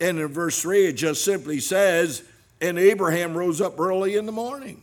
And 0.00 0.18
in 0.18 0.26
verse 0.26 0.60
3, 0.60 0.86
it 0.86 0.94
just 0.94 1.24
simply 1.24 1.60
says, 1.60 2.24
And 2.62 2.78
Abraham 2.78 3.36
rose 3.36 3.60
up 3.60 3.78
early 3.80 4.16
in 4.16 4.24
the 4.24 4.32
morning. 4.32 4.80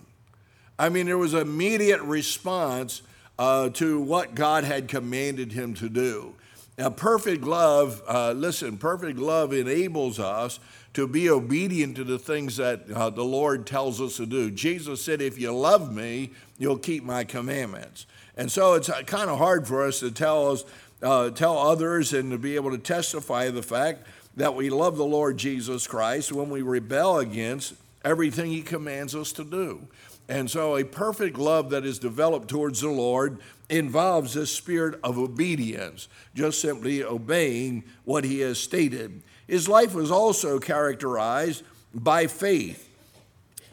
I 0.77 0.89
mean, 0.89 1.05
there 1.05 1.17
was 1.17 1.33
immediate 1.33 2.01
response 2.01 3.01
uh, 3.39 3.69
to 3.69 4.01
what 4.01 4.36
God 4.36 4.65
had 4.65 4.89
commanded 4.89 5.53
him 5.53 5.74
to 5.75 5.88
do. 5.88 6.36
Now, 6.77 6.89
perfect 6.89 7.43
love, 7.43 8.01
uh, 8.07 8.33
listen, 8.33 8.77
perfect 8.77 9.17
love 9.17 9.53
enables 9.53 10.19
us 10.19 10.59
to 10.93 11.07
be 11.07 11.29
obedient 11.29 11.95
to 11.95 12.03
the 12.03 12.19
things 12.19 12.57
that 12.57 12.89
uh, 12.91 13.09
the 13.09 13.24
Lord 13.24 13.65
tells 13.65 14.01
us 14.01 14.17
to 14.17 14.25
do. 14.25 14.51
Jesus 14.51 15.01
said, 15.01 15.21
If 15.21 15.39
you 15.39 15.51
love 15.51 15.93
me, 15.93 16.31
you'll 16.57 16.77
keep 16.77 17.03
my 17.03 17.24
commandments. 17.24 18.05
And 18.36 18.51
so 18.51 18.74
it's 18.74 18.89
uh, 18.89 19.03
kind 19.03 19.29
of 19.29 19.38
hard 19.38 19.67
for 19.67 19.86
us 19.86 20.01
to 20.01 20.12
tell 20.12 20.51
us, 20.51 20.65
uh, 21.01 21.29
tell 21.29 21.57
others 21.57 22.12
and 22.12 22.31
to 22.31 22.38
be 22.38 22.55
able 22.55 22.71
to 22.71 22.77
testify 22.77 23.50
the 23.50 23.63
fact 23.63 24.05
that 24.39 24.55
we 24.55 24.69
love 24.69 24.96
the 24.96 25.05
Lord 25.05 25.38
Jesus 25.38 25.86
Christ 25.86 26.31
when 26.31 26.50
we 26.50 26.62
rebel 26.62 27.19
against 27.19 27.74
everything 28.05 28.50
he 28.50 28.62
commands 28.62 29.13
us 29.13 29.34
to 29.34 29.43
do. 29.43 29.86
And 30.29 30.50
so 30.50 30.77
a 30.77 30.86
perfect 30.86 31.38
love 31.38 31.72
that 31.72 31.86
is 31.86 32.00
developed 32.00 32.48
towards 32.48 32.79
the 32.79 32.89
Lord 32.89 33.39
involves 33.67 34.36
this 34.36 34.50
spirit 34.50 34.98
of 35.03 35.17
obedience, 35.17 36.08
just 36.34 36.62
simply 36.62 37.03
obeying 37.03 37.84
what 38.05 38.24
he 38.24 38.39
has 38.39 38.58
stated. 38.58 39.22
His 39.46 39.67
life 39.67 39.93
was 39.93 40.10
also 40.10 40.58
characterized 40.58 41.63
by 41.93 42.27
faith. 42.27 42.89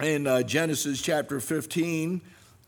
In 0.00 0.26
uh, 0.26 0.42
Genesis 0.42 1.00
chapter 1.00 1.38
15, 1.38 2.20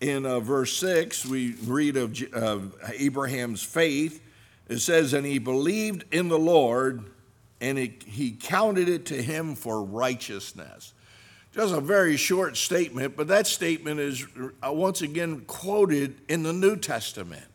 in 0.02 0.25
uh, 0.25 0.38
verse 0.38 0.76
6, 0.76 1.26
we 1.26 1.55
read 1.64 1.97
of 1.97 2.23
uh, 2.33 2.61
Abraham's 2.97 3.64
faith. 3.64 4.23
It 4.69 4.78
says, 4.78 5.14
And 5.14 5.26
he 5.26 5.38
believed 5.38 6.05
in 6.12 6.28
the 6.28 6.38
Lord, 6.38 7.05
and 7.60 7.78
it, 7.78 8.02
he 8.04 8.32
counted 8.32 8.88
it 8.88 9.06
to 9.06 9.22
him 9.22 9.54
for 9.54 9.82
righteousness. 9.82 10.92
Just 11.52 11.74
a 11.74 11.80
very 11.80 12.16
short 12.16 12.56
statement, 12.56 13.16
but 13.16 13.28
that 13.28 13.46
statement 13.46 14.00
is 14.00 14.26
uh, 14.64 14.72
once 14.72 15.02
again 15.02 15.40
quoted 15.46 16.20
in 16.28 16.42
the 16.42 16.52
New 16.52 16.76
Testament 16.76 17.46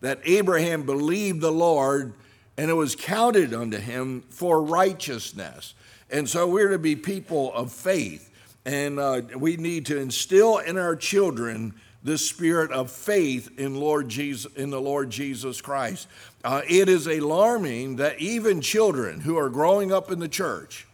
that 0.00 0.18
Abraham 0.24 0.84
believed 0.84 1.40
the 1.40 1.52
Lord 1.52 2.14
and 2.56 2.70
it 2.70 2.74
was 2.74 2.94
counted 2.94 3.54
unto 3.54 3.78
him 3.78 4.22
for 4.28 4.62
righteousness. 4.62 5.74
And 6.10 6.28
so 6.28 6.46
we're 6.46 6.70
to 6.70 6.78
be 6.78 6.96
people 6.96 7.52
of 7.54 7.72
faith, 7.72 8.30
and 8.66 8.98
uh, 8.98 9.22
we 9.36 9.56
need 9.56 9.86
to 9.86 9.98
instill 9.98 10.58
in 10.58 10.76
our 10.76 10.94
children 10.94 11.74
the 12.02 12.18
spirit 12.18 12.70
of 12.72 12.90
faith 12.90 13.48
in 13.58 13.76
Lord 13.76 14.08
Jesus 14.08 14.52
in 14.54 14.70
the 14.70 14.80
Lord 14.80 15.08
Jesus 15.08 15.60
Christ. 15.60 16.08
Uh, 16.44 16.62
it 16.68 16.88
is 16.88 17.06
alarming 17.06 17.96
that 17.96 18.18
even 18.18 18.60
children 18.60 19.20
who 19.20 19.36
are 19.36 19.48
growing 19.48 19.92
up 19.92 20.10
in 20.10 20.18
the 20.18 20.28
church, 20.28 20.86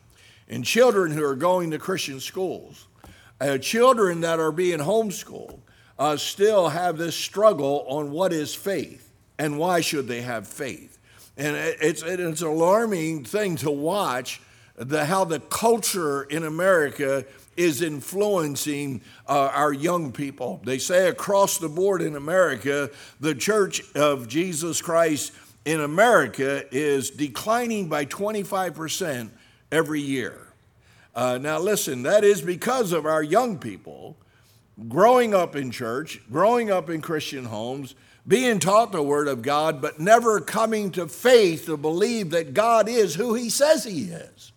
and 0.48 0.64
children 0.64 1.12
who 1.12 1.24
are 1.24 1.36
going 1.36 1.70
to 1.70 1.78
Christian 1.78 2.20
schools, 2.20 2.86
uh, 3.40 3.58
children 3.58 4.20
that 4.22 4.40
are 4.40 4.52
being 4.52 4.78
homeschooled, 4.78 5.60
uh, 5.98 6.16
still 6.16 6.68
have 6.68 6.96
this 6.96 7.16
struggle 7.16 7.84
on 7.88 8.10
what 8.10 8.32
is 8.32 8.54
faith 8.54 9.12
and 9.38 9.58
why 9.58 9.80
should 9.80 10.06
they 10.08 10.22
have 10.22 10.46
faith. 10.46 10.98
And 11.36 11.56
it's, 11.56 12.02
it's 12.02 12.40
an 12.40 12.48
alarming 12.48 13.24
thing 13.24 13.56
to 13.56 13.70
watch 13.70 14.40
the, 14.76 15.04
how 15.04 15.24
the 15.24 15.40
culture 15.40 16.22
in 16.24 16.44
America 16.44 17.24
is 17.58 17.82
influencing 17.82 19.02
uh, 19.26 19.50
our 19.52 19.72
young 19.72 20.12
people. 20.12 20.60
They 20.64 20.78
say 20.78 21.08
across 21.08 21.58
the 21.58 21.68
board 21.68 22.00
in 22.00 22.14
America, 22.14 22.90
the 23.20 23.34
Church 23.34 23.82
of 23.94 24.28
Jesus 24.28 24.80
Christ 24.80 25.32
in 25.64 25.80
America 25.80 26.64
is 26.70 27.10
declining 27.10 27.88
by 27.88 28.06
25% 28.06 29.30
every 29.72 30.00
year. 30.00 30.46
Uh, 31.14 31.36
now, 31.38 31.58
listen, 31.58 32.04
that 32.04 32.22
is 32.22 32.40
because 32.40 32.92
of 32.92 33.04
our 33.04 33.22
young 33.22 33.58
people 33.58 34.16
growing 34.88 35.34
up 35.34 35.56
in 35.56 35.72
church, 35.72 36.20
growing 36.30 36.70
up 36.70 36.88
in 36.88 37.00
Christian 37.00 37.44
homes, 37.44 37.96
being 38.26 38.60
taught 38.60 38.92
the 38.92 39.02
Word 39.02 39.26
of 39.26 39.42
God, 39.42 39.82
but 39.82 39.98
never 39.98 40.40
coming 40.40 40.92
to 40.92 41.08
faith 41.08 41.66
to 41.66 41.76
believe 41.76 42.30
that 42.30 42.54
God 42.54 42.88
is 42.88 43.16
who 43.16 43.34
He 43.34 43.50
says 43.50 43.84
He 43.84 44.04
is. 44.04 44.52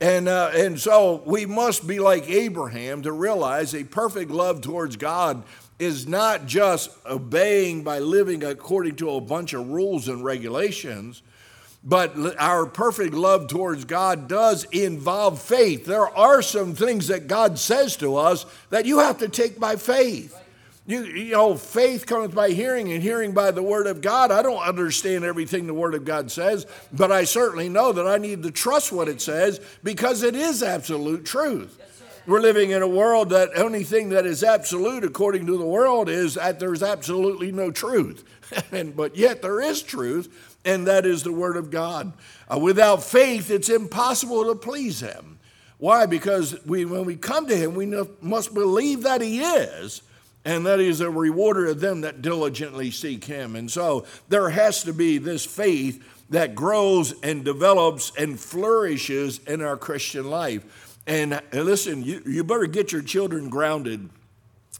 And, 0.00 0.28
uh, 0.28 0.50
and 0.54 0.78
so 0.78 1.22
we 1.24 1.46
must 1.46 1.86
be 1.86 1.98
like 1.98 2.28
Abraham 2.28 3.02
to 3.02 3.12
realize 3.12 3.74
a 3.74 3.84
perfect 3.84 4.30
love 4.30 4.60
towards 4.60 4.96
God 4.96 5.44
is 5.78 6.06
not 6.06 6.46
just 6.46 6.90
obeying 7.06 7.82
by 7.82 7.98
living 7.98 8.44
according 8.44 8.96
to 8.96 9.10
a 9.10 9.20
bunch 9.20 9.52
of 9.54 9.68
rules 9.68 10.08
and 10.08 10.24
regulations, 10.24 11.22
but 11.82 12.14
our 12.40 12.66
perfect 12.66 13.12
love 13.14 13.48
towards 13.48 13.84
God 13.84 14.28
does 14.28 14.64
involve 14.64 15.40
faith. 15.40 15.84
There 15.84 16.08
are 16.16 16.42
some 16.42 16.74
things 16.74 17.08
that 17.08 17.26
God 17.26 17.58
says 17.58 17.96
to 17.96 18.16
us 18.16 18.46
that 18.70 18.86
you 18.86 19.00
have 19.00 19.18
to 19.18 19.28
take 19.28 19.60
by 19.60 19.76
faith. 19.76 20.38
You, 20.86 21.04
you 21.04 21.32
know, 21.32 21.56
faith 21.56 22.04
comes 22.04 22.34
by 22.34 22.50
hearing 22.50 22.92
and 22.92 23.02
hearing 23.02 23.32
by 23.32 23.50
the 23.52 23.62
Word 23.62 23.86
of 23.86 24.02
God. 24.02 24.30
I 24.30 24.42
don't 24.42 24.62
understand 24.62 25.24
everything 25.24 25.66
the 25.66 25.72
Word 25.72 25.94
of 25.94 26.04
God 26.04 26.30
says, 26.30 26.66
but 26.92 27.10
I 27.10 27.24
certainly 27.24 27.70
know 27.70 27.92
that 27.92 28.06
I 28.06 28.18
need 28.18 28.42
to 28.42 28.50
trust 28.50 28.92
what 28.92 29.08
it 29.08 29.22
says 29.22 29.60
because 29.82 30.22
it 30.22 30.36
is 30.36 30.62
absolute 30.62 31.24
truth. 31.24 31.80
We're 32.26 32.40
living 32.40 32.70
in 32.70 32.82
a 32.82 32.88
world 32.88 33.30
that 33.30 33.50
only 33.56 33.84
thing 33.84 34.10
that 34.10 34.26
is 34.26 34.42
absolute 34.42 35.04
according 35.04 35.46
to 35.46 35.56
the 35.56 35.66
world 35.66 36.08
is 36.08 36.34
that 36.34 36.60
there's 36.60 36.82
absolutely 36.82 37.50
no 37.50 37.70
truth. 37.70 38.24
and, 38.72 38.94
but 38.94 39.16
yet 39.16 39.40
there 39.40 39.60
is 39.60 39.82
truth, 39.82 40.58
and 40.66 40.86
that 40.86 41.06
is 41.06 41.22
the 41.22 41.32
Word 41.32 41.56
of 41.56 41.70
God. 41.70 42.12
Uh, 42.52 42.58
without 42.58 43.02
faith, 43.02 43.50
it's 43.50 43.70
impossible 43.70 44.44
to 44.44 44.54
please 44.54 45.00
Him. 45.00 45.38
Why? 45.78 46.04
Because 46.04 46.62
we, 46.66 46.84
when 46.84 47.06
we 47.06 47.16
come 47.16 47.46
to 47.46 47.56
Him, 47.56 47.74
we 47.74 47.86
must 48.20 48.52
believe 48.52 49.02
that 49.02 49.22
He 49.22 49.40
is 49.40 50.02
and 50.44 50.66
that 50.66 50.80
is 50.80 51.00
a 51.00 51.10
rewarder 51.10 51.66
of 51.66 51.80
them 51.80 52.02
that 52.02 52.22
diligently 52.22 52.90
seek 52.90 53.24
him. 53.24 53.56
And 53.56 53.70
so 53.70 54.04
there 54.28 54.50
has 54.50 54.82
to 54.84 54.92
be 54.92 55.18
this 55.18 55.44
faith 55.44 56.02
that 56.30 56.54
grows 56.54 57.14
and 57.22 57.44
develops 57.44 58.12
and 58.16 58.38
flourishes 58.38 59.40
in 59.46 59.62
our 59.62 59.76
Christian 59.76 60.28
life. 60.30 60.98
And 61.06 61.40
listen, 61.52 62.02
you, 62.02 62.22
you 62.26 62.44
better 62.44 62.66
get 62.66 62.92
your 62.92 63.02
children 63.02 63.50
grounded, 63.50 64.08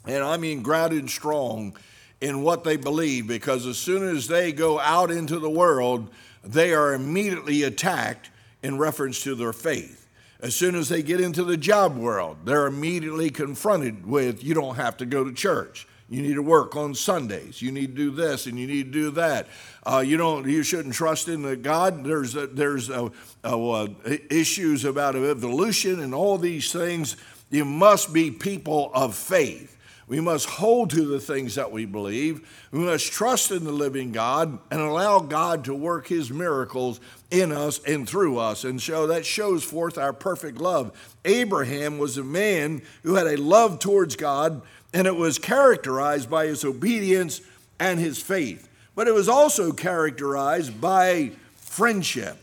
and 0.06 0.24
I 0.24 0.38
mean 0.38 0.62
grounded 0.62 1.10
strong 1.10 1.76
in 2.20 2.42
what 2.42 2.64
they 2.64 2.78
believe, 2.78 3.26
because 3.26 3.66
as 3.66 3.76
soon 3.76 4.16
as 4.16 4.26
they 4.26 4.52
go 4.52 4.80
out 4.80 5.10
into 5.10 5.38
the 5.38 5.50
world, 5.50 6.08
they 6.42 6.72
are 6.72 6.94
immediately 6.94 7.62
attacked 7.62 8.30
in 8.62 8.78
reference 8.78 9.22
to 9.24 9.34
their 9.34 9.52
faith. 9.52 10.03
As 10.44 10.54
soon 10.54 10.74
as 10.74 10.90
they 10.90 11.02
get 11.02 11.22
into 11.22 11.42
the 11.42 11.56
job 11.56 11.96
world, 11.96 12.36
they're 12.44 12.66
immediately 12.66 13.30
confronted 13.30 14.04
with 14.04 14.44
you 14.44 14.52
don't 14.52 14.74
have 14.74 14.98
to 14.98 15.06
go 15.06 15.24
to 15.24 15.32
church. 15.32 15.88
You 16.10 16.20
need 16.20 16.34
to 16.34 16.42
work 16.42 16.76
on 16.76 16.94
Sundays. 16.94 17.62
You 17.62 17.72
need 17.72 17.96
to 17.96 18.10
do 18.10 18.10
this 18.10 18.44
and 18.44 18.58
you 18.58 18.66
need 18.66 18.92
to 18.92 18.98
do 18.98 19.10
that. 19.12 19.46
Uh, 19.84 20.04
you 20.06 20.18
don't. 20.18 20.46
You 20.46 20.62
shouldn't 20.62 20.94
trust 20.94 21.28
in 21.28 21.40
the 21.40 21.56
God. 21.56 22.04
There's 22.04 22.36
a, 22.36 22.46
there's 22.46 22.90
a, 22.90 23.10
a, 23.42 23.88
issues 24.30 24.84
about 24.84 25.16
evolution 25.16 25.98
and 26.00 26.14
all 26.14 26.36
these 26.36 26.70
things. 26.70 27.16
You 27.48 27.64
must 27.64 28.12
be 28.12 28.30
people 28.30 28.90
of 28.92 29.14
faith. 29.14 29.78
We 30.06 30.20
must 30.20 30.46
hold 30.46 30.90
to 30.90 31.06
the 31.06 31.20
things 31.20 31.54
that 31.54 31.72
we 31.72 31.86
believe. 31.86 32.46
We 32.70 32.80
must 32.80 33.10
trust 33.10 33.50
in 33.50 33.64
the 33.64 33.72
living 33.72 34.12
God 34.12 34.58
and 34.70 34.80
allow 34.80 35.20
God 35.20 35.64
to 35.64 35.74
work 35.74 36.08
his 36.08 36.30
miracles 36.30 37.00
in 37.30 37.52
us 37.52 37.80
and 37.84 38.08
through 38.08 38.38
us. 38.38 38.64
And 38.64 38.80
so 38.80 39.06
that 39.06 39.24
shows 39.24 39.64
forth 39.64 39.96
our 39.96 40.12
perfect 40.12 40.58
love. 40.58 40.92
Abraham 41.24 41.98
was 41.98 42.18
a 42.18 42.24
man 42.24 42.82
who 43.02 43.14
had 43.14 43.26
a 43.26 43.36
love 43.36 43.78
towards 43.78 44.14
God, 44.14 44.60
and 44.92 45.06
it 45.06 45.16
was 45.16 45.38
characterized 45.38 46.28
by 46.28 46.46
his 46.46 46.64
obedience 46.64 47.40
and 47.80 47.98
his 47.98 48.20
faith. 48.20 48.68
But 48.94 49.08
it 49.08 49.14
was 49.14 49.28
also 49.28 49.72
characterized 49.72 50.80
by 50.80 51.32
friendship. 51.56 52.36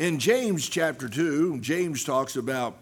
In 0.00 0.18
James 0.18 0.68
chapter 0.68 1.08
2, 1.08 1.60
James 1.60 2.02
talks 2.02 2.34
about 2.34 2.76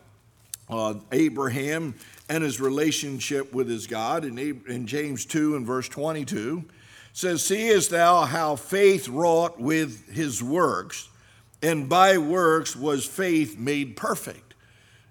uh, 0.71 0.95
Abraham 1.13 1.95
and 2.29 2.43
his 2.43 2.61
relationship 2.61 3.53
with 3.53 3.69
his 3.69 3.87
God. 3.87 4.25
In, 4.25 4.39
in 4.39 4.87
James 4.87 5.25
2 5.25 5.57
and 5.57 5.67
verse 5.67 5.89
22 5.89 6.65
says, 7.13 7.45
Seest 7.45 7.91
thou 7.91 8.23
how 8.25 8.57
faith 8.57 9.09
wrought 9.09 9.61
with 9.61 10.11
his 10.11 10.43
works, 10.43 11.09
and 11.63 11.89
by 11.89 12.19
works 12.19 12.75
was 12.75 13.07
faith 13.07 13.59
made 13.59 13.97
perfect. 13.97 14.55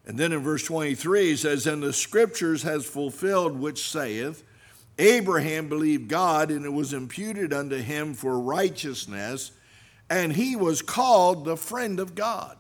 And 0.06 0.18
then 0.18 0.32
in 0.32 0.40
verse 0.40 0.64
23 0.64 1.30
he 1.30 1.36
says, 1.36 1.68
And 1.68 1.84
the 1.84 1.94
scriptures 1.94 2.64
has 2.64 2.86
fulfilled 2.86 3.60
which 3.60 3.90
saith, 3.90 4.44
Abraham 4.98 5.70
believed 5.70 6.10
God, 6.10 6.52
and 6.52 6.66
it 6.66 6.74
was 6.74 6.94
imputed 6.94 7.54
unto 7.54 7.78
him 7.78 8.14
for 8.14 8.40
righteousness, 8.40 9.52
and 10.10 10.34
he 10.34 10.56
was 10.56 10.82
called 10.82 11.46
the 11.46 11.58
friend 11.58 12.00
of 12.00 12.14
God. 12.14 12.58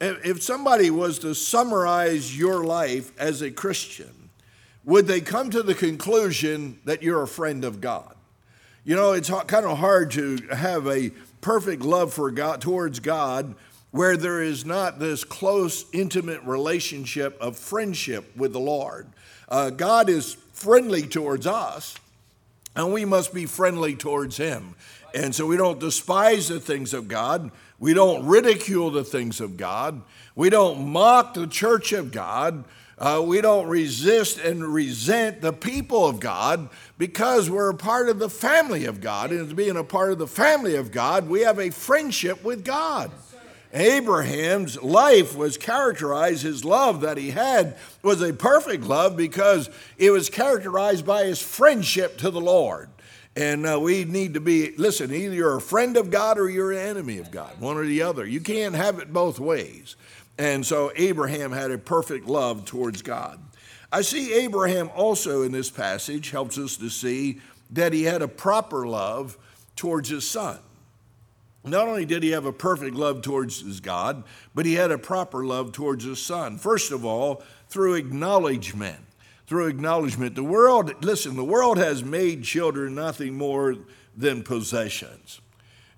If 0.00 0.42
somebody 0.42 0.90
was 0.90 1.18
to 1.20 1.34
summarize 1.34 2.36
your 2.36 2.64
life 2.64 3.12
as 3.18 3.42
a 3.42 3.50
Christian, 3.50 4.30
would 4.84 5.06
they 5.06 5.20
come 5.20 5.50
to 5.50 5.62
the 5.62 5.74
conclusion 5.74 6.78
that 6.84 7.02
you're 7.02 7.22
a 7.22 7.28
friend 7.28 7.64
of 7.64 7.80
God? 7.80 8.14
You 8.84 8.96
know, 8.96 9.12
it's 9.12 9.30
kind 9.30 9.64
of 9.64 9.78
hard 9.78 10.10
to 10.12 10.36
have 10.52 10.86
a 10.86 11.10
perfect 11.40 11.82
love 11.82 12.12
for 12.12 12.30
God 12.30 12.60
towards 12.60 13.00
God 13.00 13.54
where 13.92 14.16
there 14.16 14.42
is 14.42 14.64
not 14.64 14.98
this 14.98 15.22
close, 15.22 15.84
intimate 15.92 16.42
relationship 16.42 17.40
of 17.40 17.56
friendship 17.56 18.36
with 18.36 18.52
the 18.52 18.58
Lord. 18.58 19.06
Uh, 19.48 19.70
God 19.70 20.08
is 20.08 20.34
friendly 20.52 21.02
towards 21.02 21.46
us, 21.46 21.94
and 22.74 22.92
we 22.92 23.04
must 23.04 23.32
be 23.32 23.46
friendly 23.46 23.94
towards 23.94 24.36
Him. 24.36 24.74
And 25.14 25.32
so 25.32 25.46
we 25.46 25.56
don't 25.56 25.78
despise 25.78 26.48
the 26.48 26.58
things 26.58 26.92
of 26.92 27.06
God. 27.06 27.52
We 27.84 27.92
don't 27.92 28.24
ridicule 28.24 28.90
the 28.90 29.04
things 29.04 29.42
of 29.42 29.58
God. 29.58 30.00
We 30.34 30.48
don't 30.48 30.88
mock 30.88 31.34
the 31.34 31.46
church 31.46 31.92
of 31.92 32.12
God. 32.12 32.64
Uh, 32.96 33.22
we 33.22 33.42
don't 33.42 33.66
resist 33.66 34.38
and 34.38 34.64
resent 34.64 35.42
the 35.42 35.52
people 35.52 36.06
of 36.06 36.18
God 36.18 36.70
because 36.96 37.50
we're 37.50 37.68
a 37.68 37.74
part 37.74 38.08
of 38.08 38.18
the 38.18 38.30
family 38.30 38.86
of 38.86 39.02
God. 39.02 39.32
And 39.32 39.54
being 39.54 39.76
a 39.76 39.84
part 39.84 40.12
of 40.12 40.18
the 40.18 40.26
family 40.26 40.76
of 40.76 40.92
God, 40.92 41.28
we 41.28 41.42
have 41.42 41.58
a 41.58 41.68
friendship 41.68 42.42
with 42.42 42.64
God. 42.64 43.10
Abraham's 43.74 44.82
life 44.82 45.36
was 45.36 45.58
characterized, 45.58 46.42
his 46.42 46.64
love 46.64 47.02
that 47.02 47.18
he 47.18 47.32
had 47.32 47.76
was 48.02 48.22
a 48.22 48.32
perfect 48.32 48.84
love 48.84 49.14
because 49.14 49.68
it 49.98 50.10
was 50.10 50.30
characterized 50.30 51.04
by 51.04 51.26
his 51.26 51.42
friendship 51.42 52.16
to 52.16 52.30
the 52.30 52.40
Lord. 52.40 52.88
And 53.36 53.66
uh, 53.66 53.80
we 53.80 54.04
need 54.04 54.34
to 54.34 54.40
be, 54.40 54.76
listen, 54.76 55.12
either 55.12 55.34
you're 55.34 55.56
a 55.56 55.60
friend 55.60 55.96
of 55.96 56.10
God 56.10 56.38
or 56.38 56.48
you're 56.48 56.72
an 56.72 56.78
enemy 56.78 57.18
of 57.18 57.30
God, 57.30 57.60
one 57.60 57.76
or 57.76 57.84
the 57.84 58.02
other. 58.02 58.24
You 58.24 58.40
can't 58.40 58.74
have 58.76 59.00
it 59.00 59.12
both 59.12 59.40
ways. 59.40 59.96
And 60.38 60.64
so 60.64 60.92
Abraham 60.94 61.52
had 61.52 61.70
a 61.70 61.78
perfect 61.78 62.26
love 62.26 62.64
towards 62.64 63.02
God. 63.02 63.40
I 63.92 64.02
see 64.02 64.32
Abraham 64.34 64.90
also 64.94 65.42
in 65.42 65.52
this 65.52 65.70
passage 65.70 66.30
helps 66.30 66.58
us 66.58 66.76
to 66.76 66.88
see 66.88 67.40
that 67.70 67.92
he 67.92 68.04
had 68.04 68.22
a 68.22 68.28
proper 68.28 68.86
love 68.86 69.36
towards 69.76 70.08
his 70.08 70.28
son. 70.28 70.58
Not 71.64 71.88
only 71.88 72.04
did 72.04 72.22
he 72.22 72.30
have 72.32 72.44
a 72.44 72.52
perfect 72.52 72.94
love 72.94 73.22
towards 73.22 73.62
his 73.62 73.80
God, 73.80 74.22
but 74.54 74.66
he 74.66 74.74
had 74.74 74.90
a 74.90 74.98
proper 74.98 75.44
love 75.44 75.72
towards 75.72 76.04
his 76.04 76.20
son. 76.20 76.58
First 76.58 76.92
of 76.92 77.04
all, 77.04 77.42
through 77.68 77.94
acknowledgement 77.94 79.00
through 79.46 79.66
acknowledgement. 79.66 80.34
The 80.34 80.44
world, 80.44 81.04
listen, 81.04 81.36
the 81.36 81.44
world 81.44 81.78
has 81.78 82.02
made 82.02 82.44
children 82.44 82.94
nothing 82.94 83.34
more 83.34 83.76
than 84.16 84.42
possessions. 84.42 85.40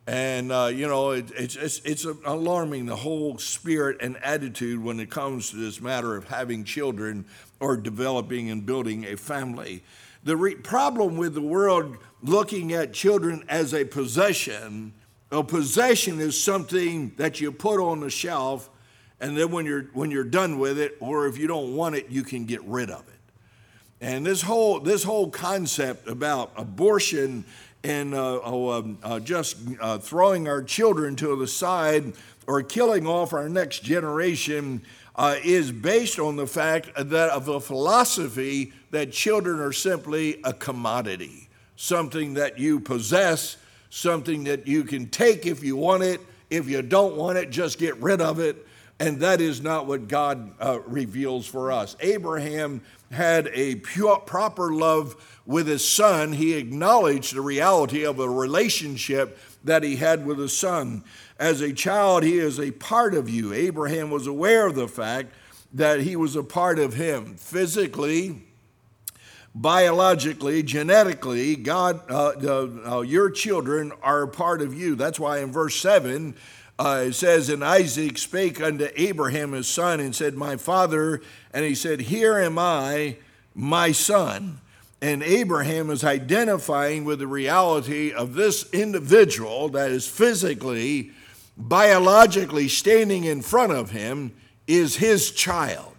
And, 0.06 0.52
uh, 0.52 0.70
you 0.72 0.86
know, 0.86 1.10
it, 1.10 1.32
it's, 1.36 1.56
it's, 1.56 1.80
it's 1.80 2.04
alarming 2.04 2.86
the 2.86 2.96
whole 2.96 3.38
spirit 3.38 3.96
and 4.00 4.16
attitude 4.22 4.82
when 4.82 5.00
it 5.00 5.10
comes 5.10 5.50
to 5.50 5.56
this 5.56 5.80
matter 5.80 6.16
of 6.16 6.28
having 6.28 6.62
children 6.62 7.24
or 7.58 7.76
developing 7.76 8.50
and 8.50 8.64
building 8.64 9.04
a 9.04 9.16
family. 9.16 9.82
The 10.22 10.36
re- 10.36 10.54
problem 10.54 11.16
with 11.16 11.34
the 11.34 11.42
world 11.42 11.96
looking 12.22 12.72
at 12.72 12.92
children 12.92 13.44
as 13.48 13.74
a 13.74 13.84
possession, 13.84 14.92
a 15.32 15.42
possession 15.42 16.20
is 16.20 16.40
something 16.40 17.12
that 17.16 17.40
you 17.40 17.50
put 17.50 17.80
on 17.80 18.00
the 18.00 18.10
shelf, 18.10 18.70
and 19.20 19.36
then 19.36 19.50
when 19.50 19.66
you're, 19.66 19.84
when 19.92 20.12
you're 20.12 20.24
done 20.24 20.60
with 20.60 20.78
it, 20.78 20.96
or 21.00 21.26
if 21.26 21.36
you 21.36 21.48
don't 21.48 21.74
want 21.74 21.96
it, 21.96 22.10
you 22.10 22.22
can 22.22 22.44
get 22.44 22.62
rid 22.64 22.90
of 22.90 23.08
it. 23.08 23.15
And 24.00 24.26
this 24.26 24.42
whole, 24.42 24.80
this 24.80 25.02
whole 25.02 25.30
concept 25.30 26.08
about 26.08 26.52
abortion 26.56 27.44
and 27.82 28.14
uh, 28.14 28.40
oh, 28.42 28.70
um, 28.70 28.98
uh, 29.02 29.20
just 29.20 29.56
uh, 29.80 29.98
throwing 29.98 30.48
our 30.48 30.62
children 30.62 31.16
to 31.16 31.36
the 31.36 31.46
side 31.46 32.12
or 32.46 32.62
killing 32.62 33.06
off 33.06 33.32
our 33.32 33.48
next 33.48 33.80
generation 33.80 34.82
uh, 35.14 35.36
is 35.42 35.72
based 35.72 36.18
on 36.18 36.36
the 36.36 36.46
fact 36.46 36.90
that 36.96 37.30
of 37.30 37.48
a 37.48 37.60
philosophy 37.60 38.72
that 38.90 39.12
children 39.12 39.60
are 39.60 39.72
simply 39.72 40.40
a 40.44 40.52
commodity, 40.52 41.48
something 41.76 42.34
that 42.34 42.58
you 42.58 42.80
possess, 42.80 43.56
something 43.88 44.44
that 44.44 44.66
you 44.66 44.84
can 44.84 45.08
take 45.08 45.46
if 45.46 45.62
you 45.62 45.76
want 45.76 46.02
it. 46.02 46.20
If 46.50 46.68
you 46.68 46.82
don't 46.82 47.16
want 47.16 47.38
it, 47.38 47.50
just 47.50 47.78
get 47.78 47.96
rid 47.96 48.20
of 48.20 48.40
it. 48.40 48.66
And 48.98 49.20
that 49.20 49.40
is 49.40 49.60
not 49.60 49.86
what 49.86 50.08
God 50.08 50.52
uh, 50.58 50.80
reveals 50.86 51.46
for 51.46 51.70
us. 51.70 51.96
Abraham 52.00 52.80
had 53.10 53.48
a 53.52 53.76
pure, 53.76 54.18
proper 54.20 54.72
love 54.72 55.40
with 55.44 55.66
his 55.66 55.86
son. 55.86 56.32
He 56.32 56.54
acknowledged 56.54 57.34
the 57.34 57.42
reality 57.42 58.04
of 58.04 58.18
a 58.18 58.28
relationship 58.28 59.38
that 59.64 59.82
he 59.82 59.96
had 59.96 60.24
with 60.24 60.38
his 60.38 60.56
son. 60.56 61.04
As 61.38 61.60
a 61.60 61.72
child, 61.72 62.22
he 62.22 62.38
is 62.38 62.58
a 62.58 62.70
part 62.70 63.14
of 63.14 63.28
you. 63.28 63.52
Abraham 63.52 64.10
was 64.10 64.26
aware 64.26 64.66
of 64.66 64.74
the 64.74 64.88
fact 64.88 65.34
that 65.74 66.00
he 66.00 66.16
was 66.16 66.34
a 66.34 66.42
part 66.42 66.78
of 66.78 66.94
him 66.94 67.36
physically, 67.36 68.44
biologically, 69.54 70.62
genetically. 70.62 71.56
God, 71.56 72.00
uh, 72.10 72.68
uh, 72.86 73.00
your 73.02 73.30
children 73.30 73.92
are 74.02 74.22
a 74.22 74.28
part 74.28 74.62
of 74.62 74.72
you. 74.72 74.94
That's 74.94 75.20
why 75.20 75.40
in 75.40 75.52
verse 75.52 75.76
7, 75.76 76.34
uh, 76.78 77.04
it 77.06 77.14
says, 77.14 77.48
And 77.48 77.64
Isaac 77.64 78.18
spake 78.18 78.60
unto 78.60 78.88
Abraham 78.96 79.52
his 79.52 79.68
son 79.68 80.00
and 80.00 80.14
said, 80.14 80.34
My 80.34 80.56
father. 80.56 81.22
And 81.52 81.64
he 81.64 81.74
said, 81.74 82.00
Here 82.00 82.38
am 82.38 82.58
I, 82.58 83.16
my 83.54 83.92
son. 83.92 84.60
And 85.00 85.22
Abraham 85.22 85.90
is 85.90 86.04
identifying 86.04 87.04
with 87.04 87.18
the 87.18 87.26
reality 87.26 88.12
of 88.12 88.34
this 88.34 88.70
individual 88.72 89.68
that 89.70 89.90
is 89.90 90.06
physically, 90.08 91.12
biologically 91.56 92.68
standing 92.68 93.24
in 93.24 93.42
front 93.42 93.72
of 93.72 93.90
him 93.90 94.32
is 94.66 94.96
his 94.96 95.30
child. 95.30 95.94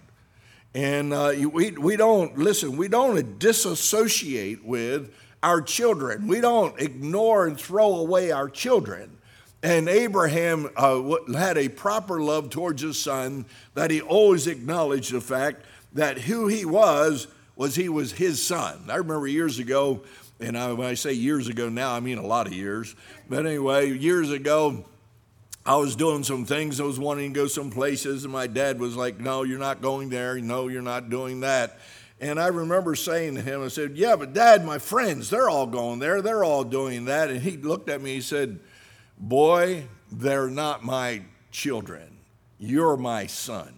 And 0.73 1.13
uh, 1.13 1.33
we, 1.51 1.71
we 1.71 1.95
don't, 1.95 2.37
listen, 2.37 2.77
we 2.77 2.87
don't 2.87 3.39
disassociate 3.39 4.63
with 4.63 5.13
our 5.41 5.61
children. 5.61 6.27
We 6.27 6.41
don't 6.41 6.79
ignore 6.79 7.47
and 7.47 7.59
throw 7.59 7.95
away 7.95 8.31
our 8.31 8.49
children. 8.49 9.16
And 9.63 9.89
Abraham 9.89 10.69
uh, 10.75 11.15
had 11.33 11.57
a 11.57 11.67
proper 11.69 12.21
love 12.21 12.49
towards 12.49 12.81
his 12.81 13.01
son, 13.01 13.45
that 13.73 13.89
he 13.89 14.01
always 14.01 14.47
acknowledged 14.47 15.11
the 15.11 15.21
fact 15.21 15.63
that 15.93 16.19
who 16.19 16.47
he 16.47 16.63
was, 16.63 17.27
was 17.55 17.75
he 17.75 17.89
was 17.89 18.11
his 18.11 18.45
son. 18.45 18.85
I 18.89 18.97
remember 18.97 19.27
years 19.27 19.57
ago, 19.57 20.01
and 20.39 20.57
I, 20.57 20.71
when 20.73 20.87
I 20.87 20.93
say 20.93 21.13
years 21.13 21.47
ago 21.47 21.69
now, 21.69 21.93
I 21.93 21.99
mean 21.99 22.19
a 22.19 22.25
lot 22.25 22.45
of 22.45 22.53
years. 22.53 22.95
But 23.27 23.47
anyway, 23.47 23.91
years 23.97 24.31
ago, 24.31 24.85
I 25.65 25.75
was 25.75 25.95
doing 25.95 26.23
some 26.23 26.45
things. 26.45 26.79
I 26.79 26.83
was 26.83 26.99
wanting 26.99 27.33
to 27.33 27.39
go 27.39 27.47
some 27.47 27.71
places, 27.71 28.23
and 28.23 28.31
my 28.31 28.45
dad 28.47 28.79
was 28.79 28.95
like, 28.95 29.19
No, 29.19 29.43
you're 29.43 29.59
not 29.59 29.81
going 29.81 30.09
there. 30.09 30.39
No, 30.39 30.67
you're 30.67 30.83
not 30.83 31.09
doing 31.09 31.41
that. 31.41 31.79
And 32.19 32.39
I 32.39 32.47
remember 32.47 32.95
saying 32.95 33.35
to 33.35 33.41
him, 33.41 33.63
I 33.63 33.67
said, 33.67 33.97
Yeah, 33.97 34.15
but 34.15 34.33
dad, 34.33 34.63
my 34.63 34.77
friends, 34.77 35.29
they're 35.29 35.49
all 35.49 35.67
going 35.67 35.99
there. 35.99 36.21
They're 36.21 36.43
all 36.43 36.63
doing 36.63 37.05
that. 37.05 37.29
And 37.29 37.41
he 37.41 37.57
looked 37.57 37.89
at 37.89 38.01
me, 38.01 38.13
he 38.13 38.21
said, 38.21 38.59
Boy, 39.17 39.85
they're 40.11 40.49
not 40.49 40.83
my 40.83 41.23
children. 41.51 42.17
You're 42.59 42.97
my 42.97 43.27
son. 43.27 43.73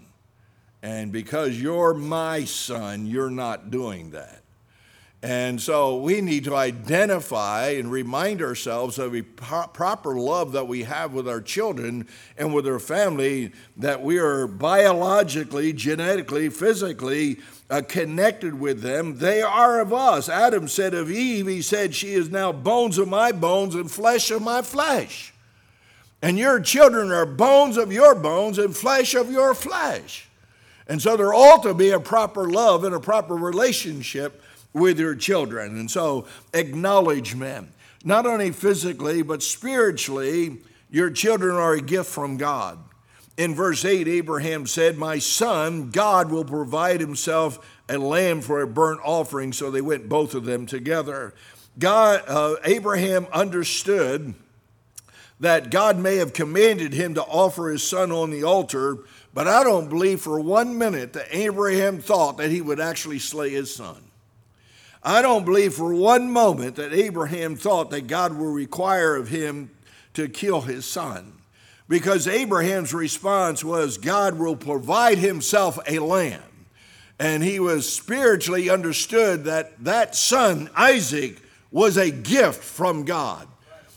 And 0.81 1.11
because 1.11 1.61
you're 1.61 1.93
my 1.93 2.45
son, 2.45 3.05
you're 3.05 3.29
not 3.29 3.71
doing 3.71 4.11
that. 4.11 4.43
And 5.21 5.61
so 5.61 5.97
we 5.97 6.21
need 6.21 6.45
to 6.45 6.55
identify 6.55 7.71
and 7.71 7.91
remind 7.91 8.41
ourselves 8.41 8.97
of 8.97 9.11
the 9.11 9.21
proper 9.23 10.15
love 10.15 10.53
that 10.53 10.69
we 10.69 10.83
have 10.83 11.11
with 11.11 11.27
our 11.27 11.41
children 11.41 12.07
and 12.37 12.53
with 12.53 12.65
our 12.65 12.79
family, 12.79 13.51
that 13.75 14.01
we 14.01 14.17
are 14.17 14.47
biologically, 14.47 15.73
genetically, 15.73 16.47
physically 16.47 17.39
uh, 17.69 17.81
connected 17.87 18.59
with 18.59 18.81
them. 18.81 19.17
They 19.17 19.41
are 19.41 19.79
of 19.79 19.93
us. 19.93 20.27
Adam 20.27 20.67
said 20.67 20.93
of 20.93 21.11
Eve, 21.11 21.47
he 21.47 21.61
said, 21.61 21.93
She 21.93 22.13
is 22.13 22.29
now 22.29 22.51
bones 22.51 22.97
of 22.97 23.07
my 23.07 23.31
bones 23.31 23.75
and 23.75 23.89
flesh 23.89 24.31
of 24.31 24.41
my 24.41 24.61
flesh. 24.61 25.33
And 26.21 26.37
your 26.37 26.59
children 26.59 27.11
are 27.11 27.25
bones 27.25 27.77
of 27.77 27.93
your 27.93 28.15
bones 28.15 28.57
and 28.57 28.75
flesh 28.75 29.15
of 29.15 29.31
your 29.31 29.53
flesh. 29.53 30.27
And 30.87 31.01
so 31.01 31.15
there 31.15 31.33
ought 31.33 31.63
to 31.63 31.73
be 31.73 31.91
a 31.91 31.99
proper 31.99 32.49
love 32.49 32.83
and 32.83 32.95
a 32.95 32.99
proper 32.99 33.35
relationship 33.35 34.41
with 34.73 34.99
your 34.99 35.15
children. 35.15 35.77
And 35.79 35.89
so 35.89 36.25
acknowledge 36.53 37.35
men, 37.35 37.71
not 38.03 38.25
only 38.25 38.51
physically, 38.51 39.21
but 39.21 39.43
spiritually, 39.43 40.57
your 40.89 41.11
children 41.11 41.55
are 41.55 41.73
a 41.73 41.81
gift 41.81 42.09
from 42.09 42.37
God. 42.37 42.79
In 43.39 43.55
verse 43.55 43.85
8, 43.85 44.05
Abraham 44.05 44.67
said, 44.67 44.97
My 44.97 45.17
son, 45.17 45.91
God 45.91 46.29
will 46.29 46.43
provide 46.43 46.99
himself 46.99 47.65
a 47.87 47.97
lamb 47.97 48.41
for 48.41 48.59
a 48.59 48.67
burnt 48.67 48.99
offering. 49.01 49.53
So 49.53 49.71
they 49.71 49.79
went 49.79 50.09
both 50.09 50.35
of 50.35 50.43
them 50.43 50.65
together. 50.65 51.33
God, 51.79 52.21
uh, 52.27 52.57
Abraham 52.65 53.27
understood 53.31 54.33
that 55.39 55.71
God 55.71 55.97
may 55.97 56.17
have 56.17 56.33
commanded 56.33 56.91
him 56.91 57.13
to 57.13 57.23
offer 57.23 57.69
his 57.69 57.81
son 57.81 58.11
on 58.11 58.29
the 58.29 58.43
altar, 58.43 59.05
but 59.33 59.47
I 59.47 59.63
don't 59.63 59.87
believe 59.87 60.19
for 60.19 60.41
one 60.41 60.77
minute 60.77 61.13
that 61.13 61.27
Abraham 61.31 61.99
thought 61.99 62.35
that 62.39 62.51
he 62.51 62.59
would 62.59 62.81
actually 62.81 63.19
slay 63.19 63.51
his 63.51 63.73
son. 63.73 64.03
I 65.01 65.21
don't 65.21 65.45
believe 65.45 65.75
for 65.75 65.93
one 65.93 66.29
moment 66.29 66.75
that 66.75 66.91
Abraham 66.91 67.55
thought 67.55 67.89
that 67.91 68.07
God 68.07 68.37
will 68.37 68.51
require 68.51 69.15
of 69.15 69.29
him 69.29 69.69
to 70.15 70.27
kill 70.27 70.59
his 70.59 70.83
son. 70.83 71.38
Because 71.89 72.27
Abraham's 72.27 72.93
response 72.93 73.63
was, 73.63 73.97
God 73.97 74.37
will 74.37 74.55
provide 74.55 75.17
himself 75.17 75.79
a 75.87 75.97
lamb. 75.97 76.43
And 77.17 77.43
he 77.43 77.59
was 77.59 77.91
spiritually 77.91 78.69
understood 78.69 79.45
that 79.45 79.83
that 79.83 80.15
son, 80.15 80.69
Isaac, 80.75 81.41
was 81.71 81.97
a 81.97 82.11
gift 82.11 82.63
from 82.63 83.03
God. 83.03 83.47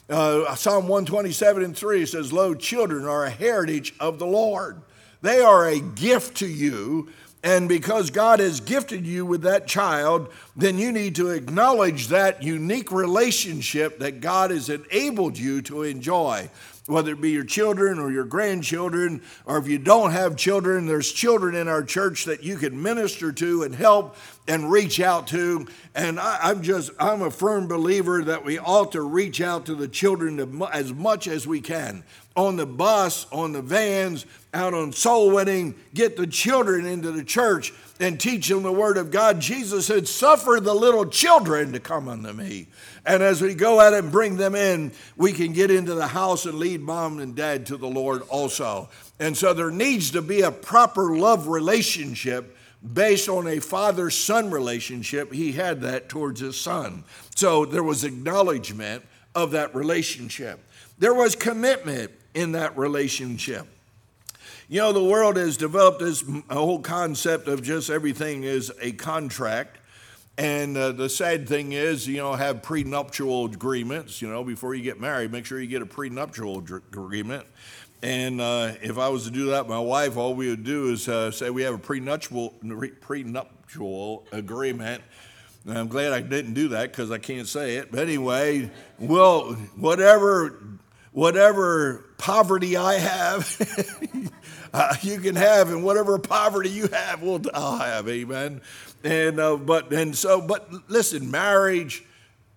Uh, 0.09 0.55
Psalm 0.57 0.89
127 0.89 1.63
and 1.63 1.77
3 1.77 2.07
says, 2.07 2.33
Lo, 2.33 2.55
children 2.55 3.05
are 3.05 3.25
a 3.25 3.31
heritage 3.31 3.95
of 4.01 4.19
the 4.19 4.27
Lord. 4.27 4.81
They 5.21 5.41
are 5.41 5.69
a 5.69 5.79
gift 5.79 6.39
to 6.39 6.49
you. 6.49 7.11
And 7.45 7.69
because 7.69 8.11
God 8.11 8.39
has 8.39 8.61
gifted 8.61 9.05
you 9.05 9.27
with 9.27 9.43
that 9.43 9.67
child, 9.67 10.33
then 10.55 10.79
you 10.79 10.93
need 10.93 11.17
to 11.17 11.31
acknowledge 11.31 12.09
that 12.09 12.43
unique 12.43 12.93
relationship 12.93 13.99
that 13.99 14.21
God 14.21 14.53
has 14.53 14.69
enabled 14.69 15.37
you 15.37 15.61
to 15.63 15.83
enjoy 15.83 16.49
whether 16.87 17.13
it 17.13 17.21
be 17.21 17.31
your 17.31 17.45
children 17.45 17.99
or 17.99 18.11
your 18.11 18.25
grandchildren, 18.25 19.23
or 19.47 19.59
if 19.59 19.69
you 19.69 19.79
don't 19.79 20.11
have 20.11 20.37
children, 20.37 20.87
there's 20.87 21.11
children 21.11 21.55
in 21.55 21.69
our 21.69 21.83
church 21.83 22.25
that 22.25 22.43
you 22.43 22.57
can 22.57 22.81
minister 22.81 23.31
to 23.33 23.63
and 23.63 23.75
help 23.75 24.17
and 24.49 24.71
reach 24.71 25.01
out 25.01 25.29
to. 25.29 25.67
And 25.95 26.19
I, 26.19 26.51
am 26.51 26.63
just, 26.63 26.91
I'm 26.99 27.23
a 27.23 27.31
firm 27.31 27.69
believer 27.69 28.25
that 28.25 28.45
we 28.45 28.59
ought 28.59 28.93
to 28.93 29.03
reach 29.03 29.41
out 29.41 29.67
to 29.67 29.75
the 29.75 29.89
children 29.89 30.63
as 30.73 30.93
much 30.93 31.29
as 31.29 31.47
we 31.47 31.61
can. 31.61 32.03
On 32.35 32.57
the 32.57 32.67
bus, 32.67 33.27
on 33.31 33.53
the 33.53 33.63
vans, 33.63 34.25
out 34.55 34.75
on 34.75 34.93
soul 34.93 35.31
winning, 35.31 35.75
get 35.95 36.17
the 36.17 36.27
children 36.27 36.87
into 36.87 37.11
the 37.11 37.25
church 37.25 37.73
and 38.01 38.19
teach 38.19 38.49
them 38.49 38.63
the 38.63 38.73
word 38.73 38.97
of 38.97 39.11
God. 39.11 39.41
Jesus 39.41 39.87
said, 39.87 40.09
Suffer 40.09 40.59
the 40.61 40.75
little 40.75 41.07
children 41.07 41.73
to 41.73 41.81
come 41.81 42.09
unto 42.09 42.33
me. 42.33 42.69
And 43.05 43.23
as 43.23 43.41
we 43.41 43.55
go 43.55 43.81
out 43.81 43.95
and 43.95 44.11
bring 44.11 44.37
them 44.37 44.55
in, 44.55 44.93
we 45.17 45.33
can 45.33 45.53
get 45.53 45.71
into 45.71 45.95
the 45.95 46.07
house 46.07 46.47
and 46.47 46.59
lead 46.59 46.81
mom 46.81 47.19
and 47.19 47.35
dad 47.35 47.67
to 47.67 47.77
the 47.77 47.89
Lord 47.89 48.23
also. 48.29 48.89
And 49.21 49.37
so 49.37 49.53
there 49.53 49.71
needs 49.71 50.11
to 50.13 50.23
be 50.23 50.43
a 50.43 50.51
proper 50.51 51.17
love 51.17 51.49
relationship 51.49 52.57
based 52.93 53.29
on 53.29 53.47
a 53.47 53.61
father 53.61 54.11
son 54.11 54.51
relationship. 54.51 55.33
He 55.33 55.53
had 55.53 55.81
that 55.83 56.09
towards 56.09 56.41
his 56.41 56.59
son. 56.59 57.05
So 57.37 57.65
there 57.65 57.83
was 57.83 58.05
acknowledgement 58.05 59.05
of 59.35 59.53
that 59.53 59.75
relationship, 59.75 60.61
there 60.99 61.15
was 61.15 61.35
commitment 61.35 62.11
in 62.35 62.53
that 62.53 62.77
relationship. 62.77 63.67
You 64.69 64.81
know, 64.81 64.93
the 64.93 65.05
world 65.05 65.37
has 65.37 65.57
developed 65.57 66.01
this 66.01 66.25
whole 66.51 66.81
concept 66.81 67.49
of 67.49 67.63
just 67.63 67.91
everything 67.91 68.45
is 68.45 68.73
a 68.81 68.93
contract. 68.93 69.79
And 70.39 70.77
uh, 70.79 70.93
the 70.93 71.11
sad 71.11 71.47
thing 71.47 71.73
is, 71.73 72.09
you 72.09 72.17
know, 72.17 72.33
have 72.33 72.63
prenuptial 72.63 73.45
agreements. 73.45 74.23
You 74.23 74.29
know, 74.29 74.43
before 74.43 74.75
you 74.75 74.83
get 74.83 74.99
married, 74.99 75.31
make 75.31 75.45
sure 75.45 75.61
you 75.61 75.67
get 75.67 75.83
a 75.83 75.87
prenuptial 75.87 76.59
agreement. 76.59 77.47
And 78.03 78.41
uh, 78.41 78.73
if 78.83 78.99
I 78.99 79.09
was 79.11 79.25
to 79.25 79.31
do 79.31 79.51
that, 79.51 79.69
my 79.69 79.79
wife, 79.79 80.17
all 80.17 80.35
we 80.35 80.49
would 80.49 80.65
do 80.65 80.91
is 80.91 81.09
uh, 81.09 81.31
say 81.31 81.51
we 81.51 81.63
have 81.63 81.75
a 81.75 81.79
prenuptial 81.79 82.55
prenuptial 83.01 84.25
agreement. 84.33 85.03
And 85.67 85.79
I'm 85.79 85.89
glad 85.89 86.13
I 86.13 86.21
didn't 86.21 86.55
do 86.55 86.69
that 86.69 86.91
because 86.91 87.11
I 87.11 87.19
can't 87.19 87.47
say 87.47 87.77
it. 87.77 87.93
But 87.93 88.01
anyway, 88.01 88.71
well, 88.99 89.53
whatever 89.77 90.59
whatever 91.13 92.07
poverty 92.19 92.77
I 92.77 92.95
have, 92.95 94.31
uh, 94.73 94.97
you 95.03 95.19
can 95.19 95.37
have, 95.37 95.71
and 95.71 95.85
whatever 95.85 96.19
poverty 96.19 96.71
you 96.71 96.89
have, 96.89 97.23
we'll, 97.23 97.43
I'll 97.55 97.79
have. 97.79 98.09
Amen. 98.09 98.61
And 99.05 99.39
uh, 99.41 99.57
but 99.57 99.93
and 99.93 100.17
so, 100.17 100.41
but 100.41 100.69
listen, 100.89 101.31
marriage, 101.31 102.05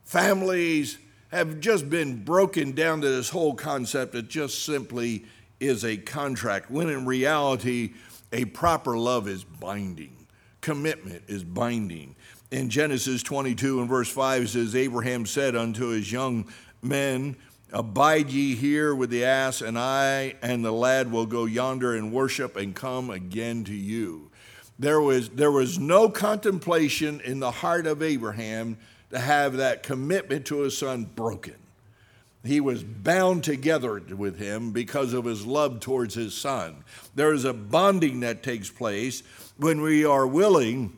families 0.03 0.97
have 1.29 1.59
just 1.59 1.89
been 1.89 2.23
broken 2.23 2.71
down 2.71 3.01
to 3.01 3.09
this 3.09 3.29
whole 3.29 3.53
concept 3.55 4.13
that 4.13 4.29
just 4.29 4.63
simply 4.63 5.25
is 5.59 5.83
a 5.83 5.97
contract. 5.97 6.69
When 6.69 6.89
in 6.89 7.05
reality, 7.05 7.93
a 8.31 8.45
proper 8.45 8.97
love 8.97 9.27
is 9.27 9.43
binding. 9.43 10.27
Commitment 10.61 11.23
is 11.27 11.43
binding. 11.43 12.15
In 12.51 12.69
Genesis 12.69 13.23
22 13.23 13.81
and 13.81 13.89
verse 13.89 14.09
5 14.09 14.43
it 14.43 14.47
says, 14.49 14.75
Abraham 14.75 15.25
said 15.25 15.55
unto 15.55 15.87
his 15.87 16.11
young 16.11 16.47
men, 16.81 17.35
Abide 17.71 18.29
ye 18.29 18.55
here 18.55 18.93
with 18.93 19.09
the 19.09 19.25
ass, 19.25 19.61
and 19.61 19.77
I 19.77 20.35
and 20.41 20.63
the 20.63 20.71
lad 20.71 21.11
will 21.11 21.25
go 21.25 21.45
yonder 21.45 21.95
and 21.95 22.13
worship 22.13 22.55
and 22.55 22.75
come 22.75 23.09
again 23.09 23.63
to 23.65 23.73
you. 23.73 24.31
There 24.77 25.01
was, 25.01 25.29
there 25.29 25.51
was 25.51 25.79
no 25.79 26.09
contemplation 26.09 27.21
in 27.21 27.39
the 27.39 27.51
heart 27.51 27.87
of 27.87 28.03
Abraham 28.03 28.77
to 29.09 29.19
have 29.19 29.57
that 29.57 29.83
commitment 29.83 30.45
to 30.47 30.59
his 30.59 30.77
son 30.77 31.05
broken. 31.15 31.55
He 32.43 32.61
was 32.61 32.83
bound 32.83 33.43
together 33.43 33.99
with 33.99 34.37
him 34.37 34.71
because 34.71 35.13
of 35.13 35.25
his 35.25 35.45
love 35.45 35.79
towards 35.79 36.13
his 36.13 36.35
son. 36.35 36.83
There 37.15 37.33
is 37.33 37.43
a 37.43 37.53
bonding 37.53 38.19
that 38.19 38.43
takes 38.43 38.69
place 38.69 39.23
when 39.57 39.81
we 39.81 40.05
are 40.05 40.27
willing 40.27 40.95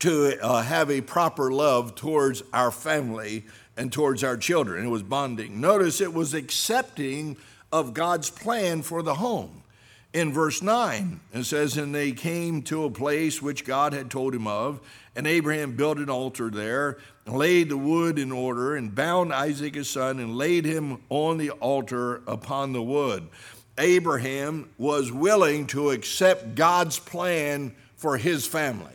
to 0.00 0.38
uh, 0.42 0.62
have 0.62 0.90
a 0.90 1.00
proper 1.00 1.50
love 1.50 1.94
towards 1.94 2.42
our 2.52 2.70
family 2.70 3.46
and 3.78 3.92
towards 3.92 4.24
our 4.24 4.36
children. 4.36 4.84
It 4.84 4.90
was 4.90 5.04
bonding. 5.04 5.60
Notice 5.60 6.00
it 6.00 6.12
was 6.12 6.34
accepting 6.34 7.36
of 7.72 7.94
God's 7.94 8.28
plan 8.28 8.82
for 8.82 9.02
the 9.02 9.14
home. 9.14 9.62
In 10.12 10.32
verse 10.32 10.62
9, 10.62 11.20
it 11.32 11.44
says, 11.44 11.76
And 11.76 11.94
they 11.94 12.12
came 12.12 12.62
to 12.62 12.84
a 12.84 12.90
place 12.90 13.40
which 13.40 13.64
God 13.64 13.92
had 13.92 14.10
told 14.10 14.34
him 14.34 14.46
of, 14.46 14.80
and 15.14 15.26
Abraham 15.26 15.76
built 15.76 15.98
an 15.98 16.10
altar 16.10 16.50
there, 16.50 16.98
and 17.24 17.36
laid 17.36 17.68
the 17.68 17.76
wood 17.76 18.18
in 18.18 18.32
order, 18.32 18.74
and 18.74 18.94
bound 18.94 19.32
Isaac 19.32 19.74
his 19.74 19.88
son, 19.88 20.18
and 20.18 20.36
laid 20.36 20.64
him 20.64 21.02
on 21.08 21.36
the 21.36 21.50
altar 21.50 22.22
upon 22.26 22.72
the 22.72 22.82
wood. 22.82 23.28
Abraham 23.76 24.70
was 24.76 25.12
willing 25.12 25.66
to 25.68 25.90
accept 25.90 26.56
God's 26.56 26.98
plan 26.98 27.74
for 27.96 28.16
his 28.16 28.46
family. 28.46 28.90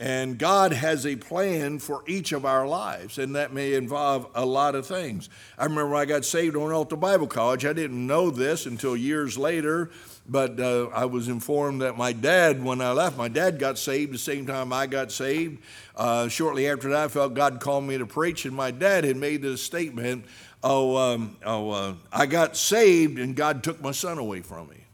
And 0.00 0.38
God 0.38 0.72
has 0.72 1.06
a 1.06 1.14
plan 1.14 1.78
for 1.78 2.02
each 2.08 2.32
of 2.32 2.44
our 2.44 2.66
lives, 2.66 3.16
and 3.16 3.36
that 3.36 3.52
may 3.52 3.74
involve 3.74 4.26
a 4.34 4.44
lot 4.44 4.74
of 4.74 4.86
things. 4.86 5.28
I 5.56 5.64
remember 5.64 5.90
when 5.90 6.00
I 6.00 6.04
got 6.04 6.24
saved 6.24 6.56
on 6.56 6.72
Alta 6.72 6.96
Bible 6.96 7.28
College, 7.28 7.64
I 7.64 7.72
didn't 7.72 8.04
know 8.04 8.30
this 8.30 8.66
until 8.66 8.96
years 8.96 9.38
later, 9.38 9.90
but 10.28 10.58
uh, 10.58 10.86
I 10.86 11.04
was 11.04 11.28
informed 11.28 11.82
that 11.82 11.96
my 11.96 12.12
dad, 12.12 12.64
when 12.64 12.80
I 12.80 12.90
left, 12.90 13.16
my 13.16 13.28
dad 13.28 13.60
got 13.60 13.78
saved 13.78 14.12
the 14.12 14.18
same 14.18 14.46
time 14.46 14.72
I 14.72 14.86
got 14.86 15.12
saved. 15.12 15.62
Uh, 15.94 16.26
shortly 16.26 16.68
after 16.68 16.90
that, 16.90 17.04
I 17.04 17.08
felt 17.08 17.34
God 17.34 17.60
called 17.60 17.84
me 17.84 17.96
to 17.96 18.06
preach, 18.06 18.46
and 18.46 18.54
my 18.54 18.72
dad 18.72 19.04
had 19.04 19.16
made 19.16 19.42
this 19.42 19.62
statement 19.62 20.24
Oh, 20.66 20.96
um, 20.96 21.36
oh 21.44 21.70
uh, 21.70 21.94
I 22.10 22.24
got 22.24 22.56
saved, 22.56 23.18
and 23.18 23.36
God 23.36 23.62
took 23.62 23.82
my 23.82 23.92
son 23.92 24.16
away 24.16 24.40
from 24.40 24.70
me. 24.70 24.86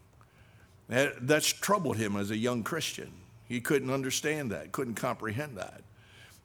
That, 0.88 1.28
that's 1.28 1.46
troubled 1.46 1.96
him 1.96 2.16
as 2.16 2.32
a 2.32 2.36
young 2.36 2.64
Christian. 2.64 3.12
He 3.50 3.60
couldn't 3.60 3.90
understand 3.90 4.52
that, 4.52 4.70
couldn't 4.70 4.94
comprehend 4.94 5.58
that. 5.58 5.82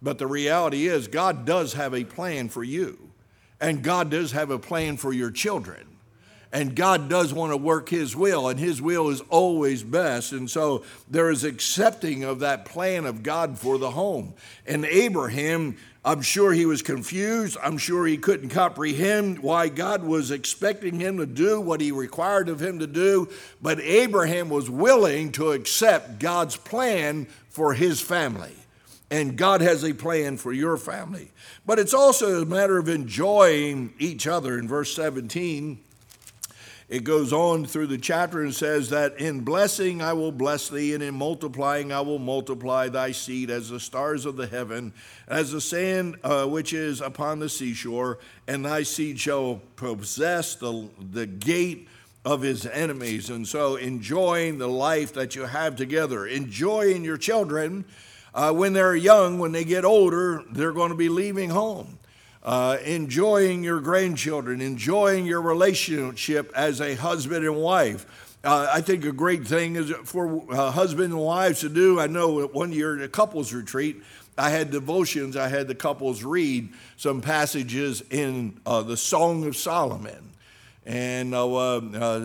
But 0.01 0.17
the 0.17 0.25
reality 0.25 0.87
is, 0.87 1.07
God 1.07 1.45
does 1.45 1.73
have 1.73 1.93
a 1.93 2.03
plan 2.03 2.49
for 2.49 2.63
you, 2.63 3.11
and 3.61 3.83
God 3.83 4.09
does 4.09 4.31
have 4.31 4.49
a 4.49 4.57
plan 4.57 4.97
for 4.97 5.13
your 5.13 5.29
children. 5.29 5.94
And 6.55 6.73
God 6.73 7.09
does 7.09 7.33
want 7.33 7.51
to 7.51 7.57
work 7.57 7.89
His 7.89 8.15
will, 8.15 8.47
and 8.47 8.57
His 8.57 8.81
will 8.81 9.09
is 9.09 9.19
always 9.29 9.83
best. 9.83 10.31
And 10.31 10.49
so 10.49 10.83
there 11.09 11.29
is 11.29 11.43
accepting 11.43 12.23
of 12.23 12.39
that 12.39 12.63
plan 12.63 13.05
of 13.05 13.23
God 13.23 13.59
for 13.59 13.77
the 13.77 13.91
home. 13.91 14.33
And 14.65 14.85
Abraham 14.85 15.75
I'm 16.05 16.21
sure 16.21 16.53
he 16.53 16.67
was 16.67 16.83
confused. 16.83 17.57
I'm 17.63 17.79
sure 17.79 18.05
he 18.05 18.17
couldn't 18.17 18.49
comprehend 18.49 19.39
why 19.39 19.69
God 19.69 20.03
was 20.03 20.29
expecting 20.29 20.99
him 20.99 21.17
to 21.17 21.25
do 21.25 21.59
what 21.59 21.81
he 21.81 21.91
required 21.91 22.47
of 22.47 22.61
him 22.61 22.77
to 22.77 22.85
do. 22.85 23.27
But 23.59 23.79
Abraham 23.79 24.49
was 24.49 24.69
willing 24.69 25.31
to 25.31 25.51
accept 25.51 26.19
God's 26.19 26.57
plan 26.57 27.25
for 27.49 27.73
his 27.73 28.01
family. 28.01 28.53
And 29.09 29.35
God 29.35 29.61
has 29.61 29.83
a 29.83 29.93
plan 29.93 30.37
for 30.37 30.53
your 30.53 30.77
family. 30.77 31.31
But 31.65 31.79
it's 31.79 31.93
also 31.93 32.43
a 32.43 32.45
matter 32.45 32.77
of 32.77 32.87
enjoying 32.87 33.95
each 33.97 34.27
other. 34.27 34.59
In 34.59 34.67
verse 34.67 34.95
17, 34.95 35.79
it 36.87 37.03
goes 37.03 37.33
on 37.33 37.65
through 37.65 37.87
the 37.87 37.97
chapter 37.97 38.43
and 38.43 38.53
says 38.53 38.89
that 38.91 39.19
in 39.19 39.41
blessing 39.41 40.03
I 40.03 40.13
will 40.13 40.31
bless 40.31 40.69
thee, 40.69 40.93
and 40.93 41.01
in 41.01 41.15
multiplying 41.15 41.91
I 41.91 42.01
will 42.01 42.19
multiply 42.19 42.89
thy 42.89 43.11
seed 43.11 43.49
as 43.49 43.69
the 43.69 43.79
stars 43.79 44.25
of 44.25 44.35
the 44.35 44.45
heaven, 44.45 44.93
as 45.27 45.51
the 45.51 45.61
sand 45.61 46.17
uh, 46.23 46.45
which 46.45 46.73
is 46.73 47.01
upon 47.01 47.39
the 47.39 47.49
seashore, 47.49 48.19
and 48.47 48.63
thy 48.63 48.83
seed 48.83 49.19
shall 49.19 49.61
possess 49.77 50.55
the, 50.55 50.87
the 51.11 51.25
gate 51.25 51.87
of 52.23 52.43
his 52.43 52.67
enemies. 52.67 53.31
And 53.31 53.47
so, 53.47 53.77
enjoying 53.77 54.59
the 54.59 54.67
life 54.67 55.13
that 55.13 55.35
you 55.35 55.43
have 55.43 55.75
together, 55.75 56.27
enjoying 56.27 57.03
your 57.03 57.17
children. 57.17 57.85
Uh, 58.33 58.51
when 58.51 58.73
they're 58.73 58.93
young, 58.93 59.39
when 59.39 59.53
they 59.53 59.63
get 59.63 59.85
older, 59.85 60.43
they're 60.51 60.73
going 60.73 60.89
to 60.89 60.95
be 60.97 61.07
leaving 61.07 61.49
home 61.49 61.97
uh, 62.45 62.77
enjoying 62.85 63.63
your 63.63 63.81
grandchildren, 63.81 64.61
enjoying 64.61 65.25
your 65.25 65.41
relationship 65.41 66.51
as 66.55 66.79
a 66.79 66.93
husband 66.93 67.43
and 67.43 67.57
wife. 67.57 68.05
Uh, 68.43 68.69
I 68.71 68.81
think 68.81 69.03
a 69.03 69.11
great 69.11 69.47
thing 69.47 69.75
is 69.75 69.89
for 70.03 70.43
uh, 70.53 70.69
husband 70.69 71.11
and 71.11 71.19
wives 71.19 71.61
to 71.61 71.69
do. 71.69 71.99
I 71.99 72.05
know 72.05 72.45
one 72.45 72.71
year 72.71 72.95
at 72.97 73.03
a 73.03 73.07
couples 73.07 73.51
retreat, 73.51 74.03
I 74.37 74.51
had 74.51 74.69
devotions, 74.69 75.35
I 75.35 75.47
had 75.47 75.67
the 75.67 75.73
couples 75.73 76.23
read 76.23 76.69
some 76.97 77.21
passages 77.21 78.03
in 78.11 78.59
uh, 78.63 78.83
the 78.83 78.97
Song 78.97 79.47
of 79.47 79.57
Solomon. 79.57 80.29
And 80.85 81.33
uh, 81.33 81.47
uh, 81.47 82.19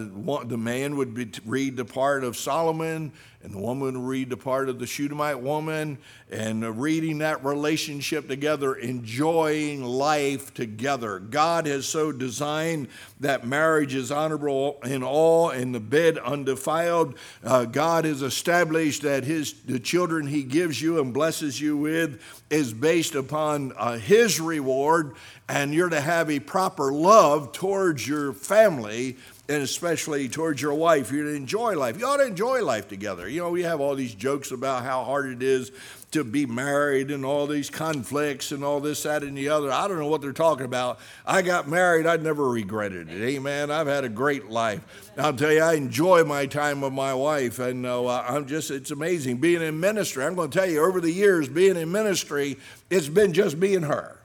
the 0.44 0.58
man 0.58 0.96
would 0.96 1.14
be, 1.14 1.30
read 1.46 1.78
the 1.78 1.86
part 1.86 2.24
of 2.24 2.36
Solomon, 2.36 3.12
and 3.42 3.54
the 3.54 3.58
woman 3.58 4.04
read 4.04 4.28
the 4.28 4.36
part 4.36 4.68
of 4.68 4.78
the 4.78 4.86
Shunammite 4.86 5.40
woman, 5.40 5.96
and 6.30 6.80
reading 6.80 7.18
that 7.18 7.42
relationship 7.42 8.28
together, 8.28 8.74
enjoying 8.74 9.82
life 9.82 10.52
together. 10.52 11.18
God 11.18 11.66
has 11.66 11.86
so 11.86 12.12
designed 12.12 12.88
that 13.18 13.46
marriage 13.46 13.94
is 13.94 14.12
honorable 14.12 14.78
in 14.84 15.02
all, 15.02 15.48
and 15.48 15.74
the 15.74 15.80
bed 15.80 16.18
undefiled. 16.18 17.14
Uh, 17.42 17.64
God 17.64 18.04
has 18.04 18.20
established 18.20 19.02
that 19.02 19.24
His 19.24 19.54
the 19.62 19.80
children 19.80 20.26
He 20.26 20.42
gives 20.42 20.82
you 20.82 21.00
and 21.00 21.14
blesses 21.14 21.58
you 21.60 21.78
with 21.78 22.20
is 22.50 22.74
based 22.74 23.14
upon 23.14 23.72
uh, 23.76 23.96
His 23.96 24.38
reward, 24.38 25.14
and 25.48 25.72
you're 25.72 25.88
to 25.88 26.00
have 26.00 26.30
a 26.30 26.40
proper 26.40 26.92
love 26.92 27.52
towards 27.52 28.06
your 28.06 28.34
family 28.34 29.16
and 29.50 29.64
especially 29.64 30.28
towards 30.28 30.62
your 30.62 30.74
wife, 30.74 31.08
to 31.08 31.34
enjoy 31.34 31.76
life. 31.76 31.98
You 31.98 32.06
ought 32.06 32.18
to 32.18 32.26
enjoy 32.26 32.64
life 32.64 32.86
together. 32.86 33.28
You 33.28 33.40
know, 33.40 33.50
we 33.50 33.64
have 33.64 33.80
all 33.80 33.96
these 33.96 34.14
jokes 34.14 34.52
about 34.52 34.84
how 34.84 35.02
hard 35.02 35.28
it 35.28 35.42
is 35.42 35.72
to 36.12 36.22
be 36.22 36.46
married 36.46 37.10
and 37.10 37.24
all 37.24 37.48
these 37.48 37.68
conflicts 37.68 38.52
and 38.52 38.62
all 38.62 38.78
this, 38.78 39.02
that, 39.02 39.24
and 39.24 39.36
the 39.36 39.48
other. 39.48 39.72
I 39.72 39.88
don't 39.88 39.98
know 39.98 40.06
what 40.06 40.20
they're 40.20 40.32
talking 40.32 40.66
about. 40.66 41.00
I 41.26 41.42
got 41.42 41.66
married, 41.66 42.06
I 42.06 42.16
never 42.16 42.48
regretted 42.48 43.10
it. 43.10 43.20
Amen. 43.20 43.72
I've 43.72 43.88
had 43.88 44.04
a 44.04 44.08
great 44.08 44.50
life. 44.50 45.10
I'll 45.18 45.34
tell 45.34 45.52
you, 45.52 45.62
I 45.62 45.74
enjoy 45.74 46.22
my 46.22 46.46
time 46.46 46.80
with 46.80 46.92
my 46.92 47.12
wife, 47.12 47.58
and 47.58 47.84
uh, 47.84 48.22
I'm 48.22 48.46
just, 48.46 48.70
it's 48.70 48.92
amazing. 48.92 49.38
Being 49.38 49.62
in 49.62 49.80
ministry, 49.80 50.24
I'm 50.24 50.36
going 50.36 50.50
to 50.50 50.58
tell 50.60 50.70
you, 50.70 50.84
over 50.84 51.00
the 51.00 51.10
years, 51.10 51.48
being 51.48 51.76
in 51.76 51.90
ministry, 51.90 52.56
it's 52.88 53.08
been 53.08 53.32
just 53.32 53.56
me 53.56 53.74
and 53.74 53.86
her. 53.86 54.19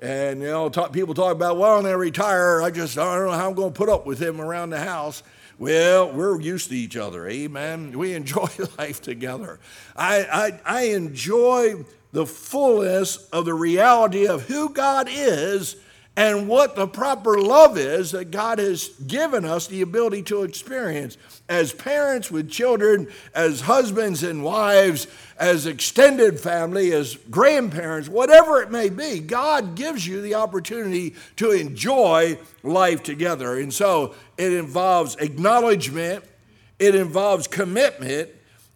And, 0.00 0.40
you 0.40 0.46
know, 0.46 0.68
talk, 0.68 0.92
people 0.92 1.14
talk 1.14 1.32
about, 1.32 1.56
well, 1.56 1.76
when 1.76 1.86
I 1.86 1.92
retire, 1.92 2.62
I 2.62 2.70
just, 2.70 2.96
I 2.96 3.16
don't 3.16 3.26
know 3.26 3.32
how 3.32 3.48
I'm 3.48 3.54
going 3.54 3.72
to 3.72 3.76
put 3.76 3.88
up 3.88 4.06
with 4.06 4.20
him 4.20 4.40
around 4.40 4.70
the 4.70 4.80
house. 4.80 5.22
Well, 5.58 6.12
we're 6.12 6.40
used 6.40 6.68
to 6.68 6.76
each 6.76 6.96
other. 6.96 7.26
Amen. 7.26 7.98
We 7.98 8.14
enjoy 8.14 8.48
life 8.78 9.02
together. 9.02 9.58
I, 9.96 10.60
I, 10.64 10.78
I 10.78 10.82
enjoy 10.90 11.84
the 12.12 12.26
fullness 12.26 13.16
of 13.32 13.44
the 13.44 13.54
reality 13.54 14.26
of 14.26 14.44
who 14.46 14.70
God 14.70 15.08
is 15.10 15.76
and 16.18 16.48
what 16.48 16.74
the 16.74 16.88
proper 16.88 17.40
love 17.40 17.78
is 17.78 18.10
that 18.10 18.32
God 18.32 18.58
has 18.58 18.88
given 18.88 19.44
us 19.44 19.68
the 19.68 19.82
ability 19.82 20.24
to 20.24 20.42
experience 20.42 21.16
as 21.48 21.72
parents 21.72 22.28
with 22.28 22.50
children, 22.50 23.06
as 23.36 23.60
husbands 23.60 24.24
and 24.24 24.42
wives, 24.42 25.06
as 25.38 25.64
extended 25.64 26.40
family, 26.40 26.92
as 26.92 27.14
grandparents, 27.30 28.08
whatever 28.08 28.60
it 28.60 28.72
may 28.72 28.88
be. 28.88 29.20
God 29.20 29.76
gives 29.76 30.08
you 30.08 30.20
the 30.20 30.34
opportunity 30.34 31.14
to 31.36 31.52
enjoy 31.52 32.36
life 32.64 33.04
together. 33.04 33.56
And 33.56 33.72
so 33.72 34.16
it 34.36 34.52
involves 34.52 35.14
acknowledgement, 35.20 36.24
it 36.80 36.96
involves 36.96 37.46
commitment, 37.46 38.30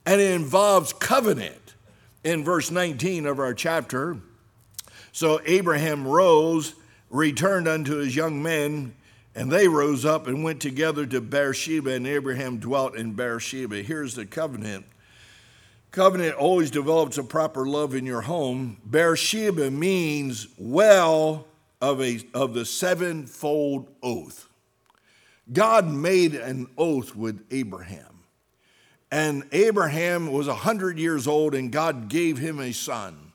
and 0.07 0.21
it 0.21 0.31
involves 0.31 0.93
covenant 0.93 1.75
in 2.23 2.45
verse 2.45 2.71
19 2.71 3.27
of 3.27 3.41
our 3.41 3.53
chapter. 3.53 4.19
So 5.11 5.41
Abraham 5.45 6.07
rose 6.07 6.77
returned 7.13 7.69
unto 7.69 7.97
his 7.97 8.17
young 8.17 8.43
men, 8.43 8.95
and 9.35 9.53
they 9.53 9.69
rose 9.69 10.05
up 10.05 10.27
and 10.27 10.43
went 10.43 10.61
together 10.61 11.07
to 11.07 11.21
Beersheba, 11.21 11.93
and 11.93 12.07
Abraham 12.07 12.59
dwelt 12.59 12.97
in 12.97 13.13
Beersheba. 13.13 13.83
Here's 13.83 14.15
the 14.15 14.27
covenant. 14.27 14.87
Covenant 15.93 16.35
always 16.37 16.71
develops 16.71 17.19
a 17.19 17.23
proper 17.23 17.67
love 17.67 17.95
in 17.95 18.07
your 18.07 18.23
home. 18.23 18.79
Beersheba 18.85 19.71
means 19.71 20.49
well 20.59 21.47
of, 21.83 22.01
a, 22.01 22.21
of 22.33 22.55
the 22.55 22.65
sevenfold 22.65 23.89
oath. 24.03 24.49
God 25.53 25.87
made 25.87 26.35
an 26.35 26.69
oath 26.79 27.15
with 27.15 27.45
Abraham. 27.51 28.21
And 29.11 29.45
Abraham 29.53 30.33
was 30.33 30.47
100 30.47 30.99
years 30.99 31.27
old, 31.27 31.55
and 31.55 31.71
God 31.71 32.09
gave 32.09 32.39
him 32.39 32.59
a 32.59 32.73
son. 32.73 33.32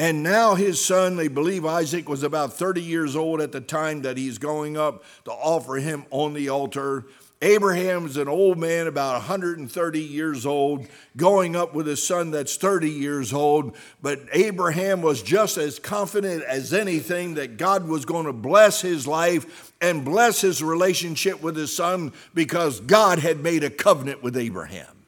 And 0.00 0.22
now 0.22 0.54
his 0.54 0.82
son, 0.82 1.16
they 1.16 1.28
believe 1.28 1.66
Isaac 1.66 2.08
was 2.08 2.22
about 2.22 2.54
30 2.54 2.80
years 2.80 3.14
old 3.14 3.42
at 3.42 3.52
the 3.52 3.60
time 3.60 4.00
that 4.00 4.16
he's 4.16 4.38
going 4.38 4.78
up 4.78 5.04
to 5.26 5.30
offer 5.30 5.74
him 5.74 6.06
on 6.10 6.32
the 6.32 6.48
altar. 6.48 7.04
Abraham 7.42 8.06
is 8.06 8.16
an 8.16 8.26
old 8.26 8.56
man, 8.56 8.86
about 8.86 9.12
130 9.16 10.00
years 10.00 10.46
old, 10.46 10.86
going 11.18 11.54
up 11.54 11.74
with 11.74 11.86
a 11.86 11.98
son 11.98 12.30
that's 12.30 12.56
30 12.56 12.88
years 12.88 13.34
old. 13.34 13.76
But 14.00 14.20
Abraham 14.32 15.02
was 15.02 15.22
just 15.22 15.58
as 15.58 15.78
confident 15.78 16.44
as 16.44 16.72
anything 16.72 17.34
that 17.34 17.58
God 17.58 17.86
was 17.86 18.06
going 18.06 18.24
to 18.24 18.32
bless 18.32 18.80
his 18.80 19.06
life 19.06 19.74
and 19.82 20.02
bless 20.02 20.40
his 20.40 20.62
relationship 20.62 21.42
with 21.42 21.56
his 21.56 21.76
son 21.76 22.14
because 22.32 22.80
God 22.80 23.18
had 23.18 23.40
made 23.40 23.64
a 23.64 23.70
covenant 23.70 24.22
with 24.22 24.34
Abraham. 24.38 24.99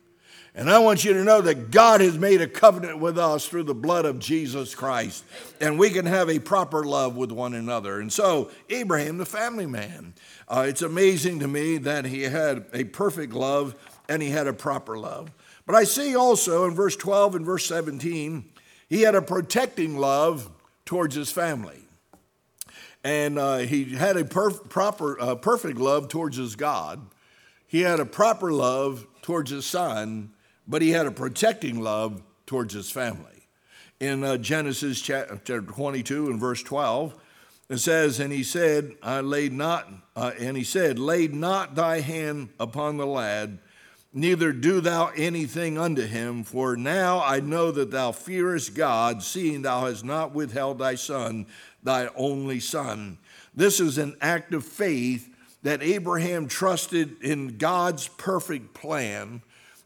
And 0.55 0.69
I 0.69 0.81
want 0.81 1.03
you 1.03 1.15
to 1.15 1.25
know 1.25 1.41
that 1.41 1.71
God 1.71 2.03
has 2.03 2.19
made 2.19 2.43
a 2.43 2.47
covenant 2.47 2.99
with 2.99 3.19
us 3.19 3.49
through 3.49 3.62
the 3.62 3.75
blood 3.75 4.05
of 4.05 4.19
Jesus 4.19 4.75
Christ, 4.75 5.25
and 5.62 5.79
we 5.79 5.88
can 5.88 6.05
have 6.05 6.29
a 6.29 6.38
proper 6.38 6.85
love 6.85 7.17
with 7.17 7.33
one 7.33 7.55
another. 7.55 8.01
And 8.01 8.12
so, 8.12 8.51
Abraham, 8.69 9.17
the 9.17 9.25
family 9.25 9.65
man, 9.65 10.12
uh, 10.49 10.67
it's 10.69 10.83
amazing 10.83 11.38
to 11.41 11.49
me 11.49 11.79
that 11.79 12.05
he 12.05 12.25
had 12.25 12.67
a 12.75 12.85
perfect 12.85 13.33
love 13.33 13.75
and 14.11 14.21
he 14.21 14.29
had 14.29 14.47
a 14.47 14.53
proper 14.53 14.99
love. 14.99 15.31
But 15.65 15.75
I 15.75 15.85
see 15.85 16.15
also 16.15 16.67
in 16.67 16.75
verse 16.75 16.97
12 16.97 17.37
and 17.37 17.47
verse 17.47 17.65
17, 17.65 18.45
he 18.91 19.03
had 19.03 19.15
a 19.15 19.23
protecting 19.23 19.97
love 19.97 20.51
towards 20.85 21.15
his 21.15 21.33
family. 21.33 21.81
And 23.03 23.38
uh, 23.38 23.59
he 23.59 23.95
had 23.95 24.19
a 24.19 24.25
perf- 24.25 24.69
proper, 24.69 25.19
uh, 25.19 25.35
perfect 25.37 25.79
love 25.79 26.09
towards 26.09 26.37
his 26.37 26.57
God. 26.57 27.01
He 27.67 27.81
had 27.81 28.01
a 28.01 28.05
proper 28.05 28.53
love 28.53 29.07
towards 29.23 29.51
his 29.51 29.65
son 29.65 30.32
but 30.66 30.83
he 30.83 30.90
had 30.90 31.07
a 31.07 31.11
protecting 31.11 31.81
love 31.81 32.22
towards 32.46 32.75
his 32.75 32.90
family. 32.90 33.48
In 34.01 34.25
uh, 34.25 34.37
Genesis 34.37 35.01
chapter 35.01 35.61
22 35.61 36.29
and 36.29 36.40
verse 36.40 36.62
12, 36.62 37.14
it 37.68 37.79
says, 37.79 38.20
And 38.20 38.33
he 38.33 38.42
said, 38.42 38.96
I 39.03 39.20
laid 39.20 39.53
not, 39.53 39.88
uh, 40.16 40.33
and 40.38 40.57
he 40.57 40.64
said, 40.64 40.98
Laid 40.98 41.35
not 41.35 41.75
thy 41.75 42.01
hand 42.01 42.51
upon 42.59 42.96
the 42.96 43.07
lad, 43.07 43.59
neither 44.12 44.53
do 44.53 44.81
thou 44.81 45.11
anything 45.16 45.79
unto 45.79 46.03
him, 46.03 46.44
for 46.44 46.77
now 46.77 47.22
I 47.25 47.40
know 47.40 47.70
that 47.70 47.90
thou 47.90 48.12
fearest 48.12 48.75
God, 48.75 49.22
seeing 49.22 49.62
thou 49.62 49.87
hast 49.87 50.05
not 50.05 50.35
withheld 50.35 50.79
thy 50.79 50.96
son, 50.96 51.46
thy 51.83 52.09
only 52.16 52.61
son. 52.61 53.18
This 53.55 53.81
is 53.81 53.98
an 53.98 54.16
act 54.20 54.53
of 54.53 54.64
faith 54.64 55.29
that 55.62 55.83
Abraham 55.83 56.48
trusted 56.48 57.22
in 57.22 57.57
God's 57.57 58.09
perfect 58.09 58.75
plan 58.75 59.42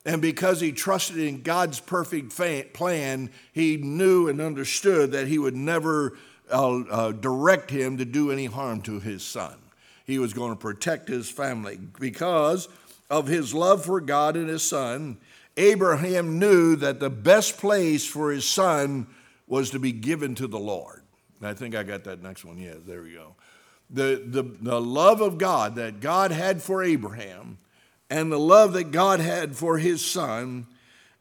and 0.07 0.23
because 0.23 0.61
he 0.61 0.71
trusted 0.71 1.19
in 1.19 1.43
God's 1.43 1.81
perfect 1.81 2.33
plan, 2.33 3.31
he 3.53 3.77
knew 3.77 4.29
and 4.29 4.41
understood 4.41 5.11
that 5.11 5.27
he 5.27 5.37
would 5.37 5.57
never 5.57 6.17
uh, 6.49 6.83
uh, 6.83 7.13
direct 7.13 7.73
him 7.73 7.99
to 7.99 8.05
do 8.05 8.31
any 8.31 8.47
harm 8.47 8.83
to 8.83 9.01
his 9.01 9.25
son. 9.25 9.57
He 10.05 10.21
was 10.21 10.33
going 10.33 10.53
to 10.53 10.57
protect 10.57 11.09
his 11.09 11.29
family. 11.29 11.81
Because 11.99 12.69
of 13.11 13.27
his 13.27 13.53
love 13.53 13.85
for 13.85 14.01
God 14.01 14.37
and 14.37 14.49
his 14.49 14.63
son, 14.63 15.19
Abraham 15.57 16.39
knew 16.39 16.77
that 16.77 17.01
the 17.01 17.11
best 17.11 17.59
place 17.59 18.07
for 18.07 18.31
his 18.31 18.49
son 18.49 19.09
was 19.49 19.71
to 19.71 19.81
be 19.81 19.91
given 19.91 20.37
to 20.37 20.47
the 20.47 20.59
Lord. 20.59 21.03
I 21.43 21.53
think 21.53 21.75
I 21.75 21.83
got 21.83 22.05
that 22.05 22.23
next 22.23 22.45
one. 22.45 22.59
Yeah, 22.59 22.75
there 22.87 23.03
we 23.03 23.15
go. 23.15 23.35
The, 23.91 24.23
the, 24.25 24.43
the 24.43 24.81
love 24.81 25.21
of 25.21 25.37
God 25.37 25.75
that 25.75 25.99
God 25.99 26.31
had 26.31 26.63
for 26.63 26.85
Abraham 26.85 27.59
and 28.09 28.31
the 28.31 28.39
love 28.39 28.73
that 28.75 28.91
God 28.91 29.21
had 29.21 29.57
for 29.57 29.79
his 29.79 30.05
son 30.05 30.67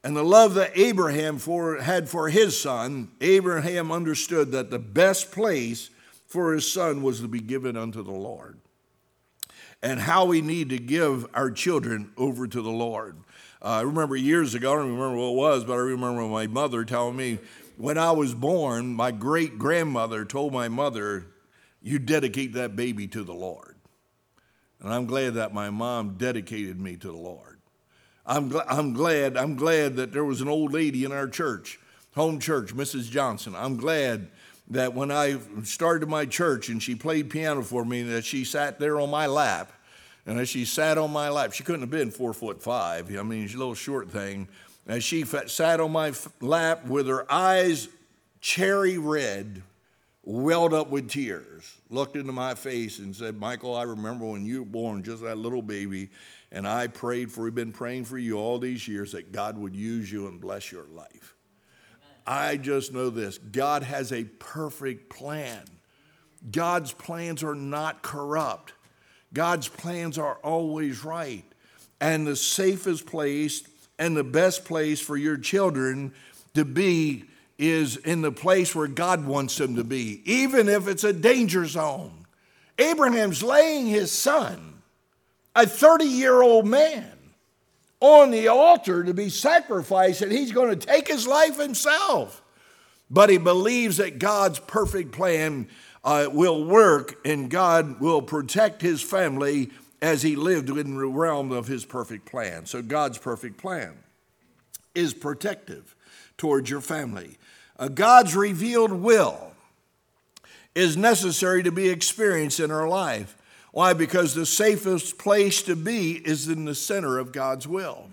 and 0.05 0.15
the 0.15 0.23
love 0.23 0.53
that 0.53 0.73
Abraham 0.75 1.39
for, 1.39 1.81
had 1.81 2.07
for 2.07 2.29
his 2.29 2.59
son, 2.59 3.09
Abraham 3.21 3.91
understood 3.91 4.51
that 4.51 4.69
the 4.69 4.77
best 4.77 5.31
place 5.31 5.89
for 6.27 6.53
his 6.53 6.71
son 6.71 7.01
was 7.01 7.21
to 7.21 7.27
be 7.27 7.39
given 7.39 7.75
unto 7.75 8.03
the 8.03 8.11
Lord. 8.11 8.59
And 9.81 9.99
how 9.99 10.25
we 10.25 10.41
need 10.41 10.69
to 10.69 10.77
give 10.77 11.25
our 11.33 11.49
children 11.49 12.11
over 12.17 12.45
to 12.45 12.61
the 12.61 12.69
Lord. 12.69 13.17
Uh, 13.63 13.65
I 13.65 13.81
remember 13.81 14.15
years 14.15 14.53
ago, 14.53 14.73
I 14.73 14.75
don't 14.75 14.91
remember 14.91 15.17
what 15.17 15.31
it 15.31 15.35
was, 15.37 15.63
but 15.63 15.73
I 15.73 15.77
remember 15.77 16.21
my 16.21 16.45
mother 16.45 16.85
telling 16.85 17.15
me 17.15 17.39
when 17.75 17.97
I 17.97 18.11
was 18.11 18.35
born, 18.35 18.93
my 18.93 19.09
great 19.09 19.57
grandmother 19.57 20.23
told 20.23 20.53
my 20.53 20.67
mother, 20.67 21.25
You 21.81 21.97
dedicate 21.97 22.53
that 22.53 22.75
baby 22.75 23.07
to 23.07 23.23
the 23.23 23.33
Lord. 23.33 23.74
And 24.85 24.93
I'm 24.93 25.07
glad 25.07 25.33
that 25.33 25.51
my 25.51 25.71
mom 25.71 26.13
dedicated 26.15 26.79
me 26.79 26.95
to 26.97 27.07
the 27.07 27.17
Lord. 27.17 27.57
I'm, 28.23 28.51
gl- 28.51 28.65
I'm 28.67 28.93
glad, 28.93 29.35
I'm 29.35 29.55
glad 29.55 29.95
that 29.95 30.13
there 30.13 30.23
was 30.23 30.41
an 30.41 30.47
old 30.47 30.73
lady 30.73 31.03
in 31.03 31.11
our 31.11 31.27
church, 31.27 31.79
home 32.13 32.39
church, 32.39 32.71
Mrs. 32.75 33.09
Johnson. 33.09 33.55
I'm 33.55 33.77
glad 33.77 34.27
that 34.69 34.93
when 34.93 35.09
I 35.09 35.39
started 35.63 36.07
my 36.07 36.27
church 36.27 36.69
and 36.69 36.83
she 36.83 36.93
played 36.93 37.31
piano 37.31 37.63
for 37.63 37.83
me, 37.83 38.03
that 38.03 38.25
she 38.25 38.45
sat 38.45 38.77
there 38.79 38.99
on 38.99 39.09
my 39.09 39.25
lap. 39.25 39.71
And 40.27 40.39
as 40.39 40.49
she 40.49 40.65
sat 40.65 40.99
on 40.99 41.11
my 41.11 41.29
lap, 41.29 41.53
she 41.53 41.63
couldn't 41.63 41.81
have 41.81 41.89
been 41.89 42.11
four 42.11 42.31
foot 42.31 42.61
five. 42.61 43.09
I 43.17 43.23
mean, 43.23 43.47
she's 43.47 43.55
a 43.55 43.57
little 43.57 43.73
short 43.73 44.11
thing. 44.11 44.47
As 44.85 45.03
she 45.03 45.23
sat 45.23 45.79
on 45.79 45.91
my 45.93 46.13
lap 46.41 46.85
with 46.85 47.07
her 47.07 47.25
eyes 47.31 47.87
cherry 48.39 48.99
red, 48.99 49.63
welled 50.25 50.73
up 50.73 50.89
with 50.89 51.09
tears, 51.09 51.77
looked 51.89 52.15
into 52.15 52.31
my 52.31 52.55
face 52.55 52.97
and 52.99 53.15
said, 53.15 53.39
Michael, 53.39 53.75
I 53.75 53.83
remember 53.83 54.25
when 54.25 54.45
you 54.45 54.59
were 54.59 54.65
born, 54.65 55.03
just 55.03 55.21
that 55.21 55.37
little 55.37 55.61
baby, 55.61 56.09
And 56.51 56.67
I 56.67 56.87
prayed 56.87 57.31
for, 57.31 57.43
we've 57.43 57.55
been 57.55 57.71
praying 57.71 58.05
for 58.05 58.17
you 58.17 58.37
all 58.37 58.57
these 58.57 58.87
years 58.87 59.11
that 59.11 59.31
God 59.31 59.57
would 59.57 59.75
use 59.75 60.11
you 60.11 60.27
and 60.27 60.41
bless 60.41 60.71
your 60.71 60.85
life. 60.85 61.35
I 62.25 62.57
just 62.57 62.91
know 62.91 63.09
this 63.09 63.37
God 63.37 63.83
has 63.83 64.11
a 64.11 64.23
perfect 64.23 65.09
plan. 65.09 65.63
God's 66.51 66.91
plans 66.91 67.43
are 67.43 67.55
not 67.55 68.01
corrupt, 68.01 68.73
God's 69.33 69.67
plans 69.67 70.17
are 70.17 70.35
always 70.43 71.03
right. 71.03 71.45
And 72.01 72.27
the 72.27 72.35
safest 72.35 73.05
place 73.05 73.63
and 73.97 74.17
the 74.17 74.23
best 74.23 74.65
place 74.65 74.99
for 74.99 75.15
your 75.15 75.37
children 75.37 76.13
to 76.53 76.65
be 76.65 77.25
is 77.57 77.97
in 77.97 78.21
the 78.21 78.31
place 78.31 78.75
where 78.75 78.87
God 78.87 79.25
wants 79.25 79.59
him 79.59 79.75
to 79.75 79.83
be, 79.83 80.21
even 80.25 80.67
if 80.67 80.87
it's 80.87 81.03
a 81.03 81.13
danger 81.13 81.65
zone. 81.65 82.25
Abraham's 82.77 83.41
laying 83.41 83.87
his 83.87 84.11
son, 84.11 84.81
a 85.55 85.65
30 85.65 86.05
year 86.05 86.41
old 86.41 86.67
man, 86.67 87.11
on 88.01 88.31
the 88.31 88.49
altar 88.49 89.03
to 89.03 89.13
be 89.13 89.29
sacrificed, 89.29 90.21
and 90.21 90.31
he's 90.31 90.51
going 90.51 90.77
to 90.77 90.85
take 90.85 91.07
his 91.07 91.25
life 91.25 91.57
himself. 91.57 92.41
But 93.09 93.29
he 93.29 93.37
believes 93.37 93.97
that 93.97 94.19
God's 94.19 94.59
perfect 94.59 95.11
plan 95.11 95.69
uh, 96.03 96.27
will 96.31 96.65
work 96.65 97.19
and 97.25 97.49
God 97.49 97.99
will 97.99 98.21
protect 98.21 98.81
his 98.81 99.01
family 99.01 99.71
as 100.01 100.21
he 100.21 100.35
lived 100.35 100.69
in 100.69 100.97
the 100.97 101.07
realm 101.07 101.51
of 101.51 101.67
his 101.67 101.85
perfect 101.85 102.25
plan. 102.25 102.65
So, 102.65 102.81
God's 102.81 103.17
perfect 103.17 103.57
plan 103.57 103.93
is 104.93 105.13
protective 105.13 105.95
towards 106.37 106.69
your 106.69 106.81
family. 106.81 107.37
God's 107.93 108.35
revealed 108.35 108.91
will 108.91 109.51
is 110.73 110.97
necessary 110.97 111.63
to 111.63 111.71
be 111.71 111.89
experienced 111.89 112.59
in 112.59 112.71
our 112.71 112.87
life. 112.87 113.37
Why? 113.71 113.93
Because 113.93 114.33
the 114.33 114.45
safest 114.45 115.17
place 115.17 115.61
to 115.63 115.75
be 115.75 116.13
is 116.13 116.47
in 116.47 116.65
the 116.65 116.75
center 116.75 117.17
of 117.17 117.31
God's 117.31 117.67
will. 117.67 118.09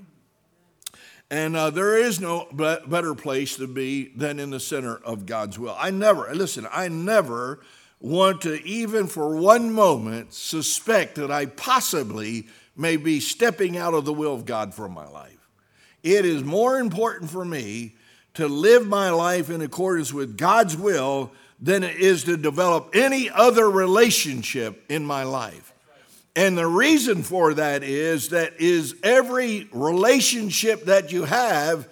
And 1.30 1.56
uh, 1.56 1.70
there 1.70 1.96
is 1.96 2.20
no 2.20 2.46
better 2.52 3.14
place 3.14 3.56
to 3.56 3.66
be 3.66 4.08
than 4.14 4.38
in 4.38 4.50
the 4.50 4.60
center 4.60 4.96
of 4.96 5.24
God's 5.24 5.58
will. 5.58 5.74
I 5.78 5.90
never, 5.90 6.32
listen, 6.34 6.66
I 6.70 6.88
never 6.88 7.60
want 8.00 8.42
to 8.42 8.62
even 8.66 9.06
for 9.06 9.36
one 9.36 9.72
moment 9.72 10.34
suspect 10.34 11.14
that 11.14 11.30
I 11.30 11.46
possibly 11.46 12.48
may 12.76 12.96
be 12.96 13.20
stepping 13.20 13.76
out 13.76 13.94
of 13.94 14.04
the 14.04 14.12
will 14.12 14.34
of 14.34 14.44
God 14.44 14.74
for 14.74 14.88
my 14.88 15.06
life. 15.08 15.48
It 16.02 16.24
is 16.24 16.42
more 16.42 16.78
important 16.78 17.30
for 17.30 17.44
me 17.44 17.94
to 18.34 18.48
live 18.48 18.86
my 18.86 19.10
life 19.10 19.50
in 19.50 19.60
accordance 19.60 20.12
with 20.12 20.36
God's 20.36 20.76
will 20.76 21.32
than 21.60 21.82
it 21.82 21.96
is 21.96 22.24
to 22.24 22.36
develop 22.36 22.90
any 22.94 23.30
other 23.30 23.70
relationship 23.70 24.84
in 24.88 25.04
my 25.04 25.22
life. 25.22 25.72
And 26.34 26.56
the 26.56 26.66
reason 26.66 27.22
for 27.22 27.54
that 27.54 27.82
is 27.82 28.30
that 28.30 28.54
is 28.58 28.96
every 29.02 29.68
relationship 29.72 30.86
that 30.86 31.12
you 31.12 31.24
have 31.24 31.88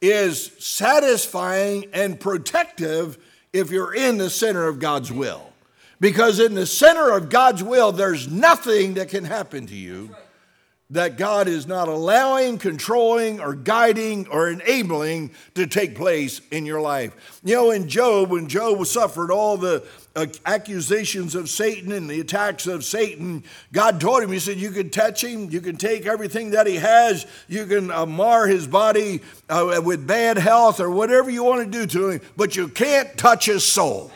is 0.00 0.52
satisfying 0.58 1.86
and 1.92 2.18
protective 2.18 3.18
if 3.52 3.70
you're 3.70 3.94
in 3.94 4.16
the 4.16 4.30
center 4.30 4.68
of 4.68 4.78
God's 4.78 5.12
will. 5.12 5.52
Because 5.98 6.40
in 6.40 6.54
the 6.54 6.66
center 6.66 7.10
of 7.10 7.28
God's 7.28 7.62
will, 7.62 7.92
there's 7.92 8.28
nothing 8.30 8.94
that 8.94 9.10
can 9.10 9.24
happen 9.24 9.66
to 9.66 9.74
you 9.74 10.14
that 10.90 11.16
God 11.16 11.46
is 11.46 11.66
not 11.66 11.88
allowing, 11.88 12.58
controlling, 12.58 13.40
or 13.40 13.54
guiding, 13.54 14.26
or 14.28 14.50
enabling 14.50 15.30
to 15.54 15.66
take 15.66 15.94
place 15.94 16.40
in 16.50 16.66
your 16.66 16.80
life. 16.80 17.40
You 17.44 17.54
know, 17.54 17.70
in 17.70 17.88
Job, 17.88 18.30
when 18.30 18.48
Job 18.48 18.84
suffered 18.86 19.30
all 19.30 19.56
the 19.56 19.86
uh, 20.16 20.26
accusations 20.44 21.36
of 21.36 21.48
Satan 21.48 21.92
and 21.92 22.10
the 22.10 22.20
attacks 22.20 22.66
of 22.66 22.84
Satan, 22.84 23.44
God 23.72 24.00
told 24.00 24.22
him, 24.22 24.32
He 24.32 24.40
said, 24.40 24.56
You 24.56 24.70
can 24.70 24.90
touch 24.90 25.22
him, 25.22 25.50
you 25.50 25.60
can 25.60 25.76
take 25.76 26.06
everything 26.06 26.50
that 26.50 26.66
he 26.66 26.76
has, 26.76 27.24
you 27.46 27.66
can 27.66 27.90
uh, 27.92 28.06
mar 28.06 28.48
his 28.48 28.66
body 28.66 29.20
uh, 29.48 29.80
with 29.84 30.06
bad 30.06 30.38
health 30.38 30.80
or 30.80 30.90
whatever 30.90 31.30
you 31.30 31.44
want 31.44 31.64
to 31.64 31.70
do 31.70 31.86
to 31.86 32.10
him, 32.10 32.20
but 32.36 32.56
you 32.56 32.66
can't 32.66 33.16
touch 33.16 33.46
his 33.46 33.64
soul. 33.64 34.10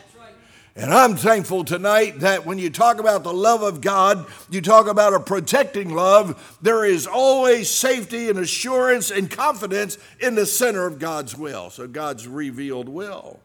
And 0.76 0.92
I'm 0.92 1.14
thankful 1.14 1.64
tonight 1.64 2.20
that 2.20 2.44
when 2.44 2.58
you 2.58 2.68
talk 2.68 2.98
about 2.98 3.22
the 3.22 3.32
love 3.32 3.62
of 3.62 3.80
God, 3.80 4.26
you 4.50 4.60
talk 4.60 4.88
about 4.88 5.14
a 5.14 5.20
protecting 5.20 5.94
love, 5.94 6.58
there 6.60 6.84
is 6.84 7.06
always 7.06 7.70
safety 7.70 8.28
and 8.28 8.40
assurance 8.40 9.12
and 9.12 9.30
confidence 9.30 9.98
in 10.18 10.34
the 10.34 10.46
center 10.46 10.84
of 10.84 10.98
God's 10.98 11.37
will. 11.37 11.70
So, 11.70 11.87
God's 11.87 12.26
revealed 12.26 12.88
will, 12.88 13.38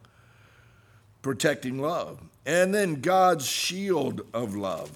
protecting 1.22 1.78
love. 1.78 2.20
And 2.44 2.74
then 2.74 2.94
God's 3.00 3.46
shield 3.46 4.22
of 4.34 4.56
love. 4.56 4.90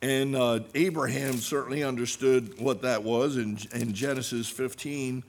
And 0.00 0.34
uh, 0.34 0.60
Abraham 0.74 1.34
certainly 1.36 1.82
understood 1.82 2.58
what 2.58 2.80
that 2.80 3.02
was 3.02 3.36
in, 3.36 3.58
in 3.74 3.92
Genesis 3.92 4.48
15 4.48 5.22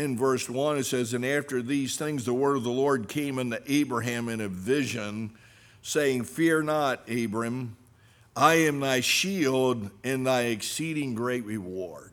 in 0.00 0.16
verse 0.16 0.48
1, 0.48 0.78
it 0.78 0.84
says, 0.84 1.12
And 1.12 1.24
after 1.24 1.62
these 1.62 1.96
things, 1.96 2.24
the 2.24 2.34
word 2.34 2.56
of 2.56 2.64
the 2.64 2.70
Lord 2.70 3.08
came 3.08 3.38
unto 3.38 3.58
Abraham 3.66 4.28
in 4.28 4.40
a 4.40 4.48
vision, 4.48 5.30
saying, 5.82 6.24
Fear 6.24 6.62
not, 6.62 7.08
Abram, 7.08 7.76
I 8.34 8.54
am 8.54 8.80
thy 8.80 9.00
shield 9.00 9.90
and 10.02 10.26
thy 10.26 10.42
exceeding 10.42 11.14
great 11.14 11.44
reward. 11.44 12.12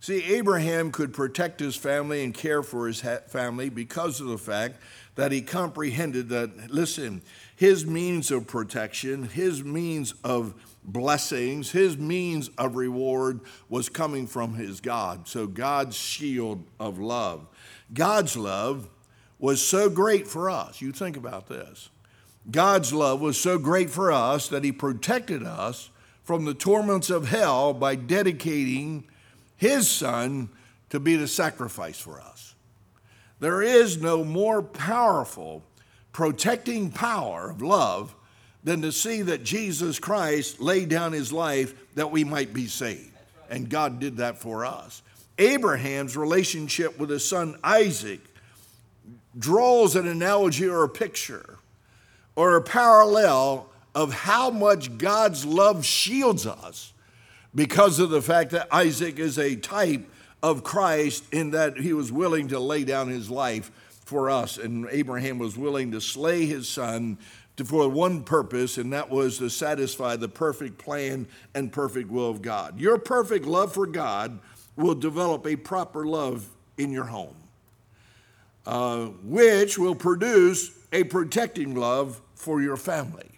See, 0.00 0.22
Abraham 0.36 0.92
could 0.92 1.12
protect 1.12 1.60
his 1.60 1.76
family 1.76 2.24
and 2.24 2.32
care 2.32 2.62
for 2.62 2.86
his 2.86 3.00
family 3.00 3.68
because 3.68 4.20
of 4.20 4.28
the 4.28 4.38
fact 4.38 4.76
that 5.16 5.32
he 5.32 5.42
comprehended 5.42 6.28
that, 6.30 6.70
listen, 6.70 7.20
his 7.54 7.84
means 7.84 8.30
of 8.30 8.46
protection, 8.46 9.24
his 9.24 9.62
means 9.62 10.14
of 10.24 10.54
blessings, 10.84 11.70
his 11.70 11.96
means 11.96 12.48
of 12.58 12.76
reward 12.76 13.40
was 13.68 13.88
coming 13.88 14.26
from 14.26 14.54
his 14.54 14.80
God. 14.80 15.28
So, 15.28 15.46
God's 15.46 15.96
shield 15.96 16.64
of 16.78 16.98
love. 16.98 17.46
God's 17.92 18.36
love 18.36 18.88
was 19.38 19.66
so 19.66 19.88
great 19.88 20.28
for 20.28 20.50
us. 20.50 20.80
You 20.80 20.92
think 20.92 21.16
about 21.16 21.48
this. 21.48 21.88
God's 22.50 22.92
love 22.92 23.20
was 23.20 23.38
so 23.38 23.58
great 23.58 23.90
for 23.90 24.10
us 24.10 24.48
that 24.48 24.64
he 24.64 24.72
protected 24.72 25.42
us 25.42 25.90
from 26.22 26.44
the 26.44 26.54
torments 26.54 27.10
of 27.10 27.28
hell 27.28 27.72
by 27.72 27.94
dedicating 27.94 29.04
his 29.56 29.88
son 29.88 30.48
to 30.88 31.00
be 31.00 31.16
the 31.16 31.28
sacrifice 31.28 31.98
for 31.98 32.20
us. 32.20 32.54
There 33.40 33.62
is 33.62 34.00
no 34.00 34.24
more 34.24 34.62
powerful 34.62 35.64
protecting 36.12 36.90
power 36.90 37.50
of 37.50 37.62
love 37.62 38.14
than 38.62 38.82
to 38.82 38.92
see 38.92 39.22
that 39.22 39.42
Jesus 39.42 39.98
Christ 39.98 40.60
laid 40.60 40.88
down 40.88 41.12
his 41.12 41.32
life 41.32 41.74
that 41.94 42.10
we 42.10 42.24
might 42.24 42.52
be 42.52 42.66
saved. 42.66 43.10
And 43.48 43.68
God 43.68 43.98
did 43.98 44.18
that 44.18 44.38
for 44.38 44.64
us. 44.64 45.02
Abraham's 45.38 46.16
relationship 46.16 46.98
with 46.98 47.10
his 47.10 47.26
son 47.26 47.56
Isaac 47.64 48.20
draws 49.38 49.96
an 49.96 50.06
analogy 50.06 50.68
or 50.68 50.84
a 50.84 50.88
picture 50.88 51.58
or 52.36 52.56
a 52.56 52.62
parallel 52.62 53.68
of 53.94 54.12
how 54.12 54.50
much 54.50 54.98
God's 54.98 55.44
love 55.44 55.84
shields 55.84 56.46
us 56.46 56.92
because 57.54 57.98
of 57.98 58.10
the 58.10 58.22
fact 58.22 58.50
that 58.50 58.68
Isaac 58.72 59.18
is 59.18 59.38
a 59.38 59.56
type 59.56 60.08
of 60.42 60.62
Christ 60.62 61.24
in 61.32 61.50
that 61.50 61.78
he 61.78 61.92
was 61.92 62.12
willing 62.12 62.48
to 62.48 62.60
lay 62.60 62.84
down 62.84 63.08
his 63.08 63.30
life 63.30 63.70
for 64.10 64.28
us. 64.28 64.58
And 64.58 64.88
Abraham 64.90 65.38
was 65.38 65.56
willing 65.56 65.92
to 65.92 66.00
slay 66.00 66.44
his 66.44 66.68
son 66.68 67.16
for 67.64 67.88
one 67.88 68.22
purpose, 68.22 68.78
and 68.78 68.92
that 68.92 69.10
was 69.10 69.38
to 69.38 69.50
satisfy 69.50 70.16
the 70.16 70.28
perfect 70.28 70.78
plan 70.78 71.26
and 71.54 71.72
perfect 71.72 72.10
will 72.10 72.28
of 72.28 72.42
God. 72.42 72.80
Your 72.80 72.98
perfect 72.98 73.44
love 73.46 73.72
for 73.72 73.86
God 73.86 74.40
will 74.76 74.94
develop 74.94 75.46
a 75.46 75.56
proper 75.56 76.06
love 76.06 76.48
in 76.78 76.90
your 76.90 77.04
home, 77.04 77.36
uh, 78.66 79.06
which 79.22 79.78
will 79.78 79.94
produce 79.94 80.72
a 80.92 81.04
protecting 81.04 81.74
love 81.74 82.20
for 82.34 82.62
your 82.62 82.76
family. 82.76 83.28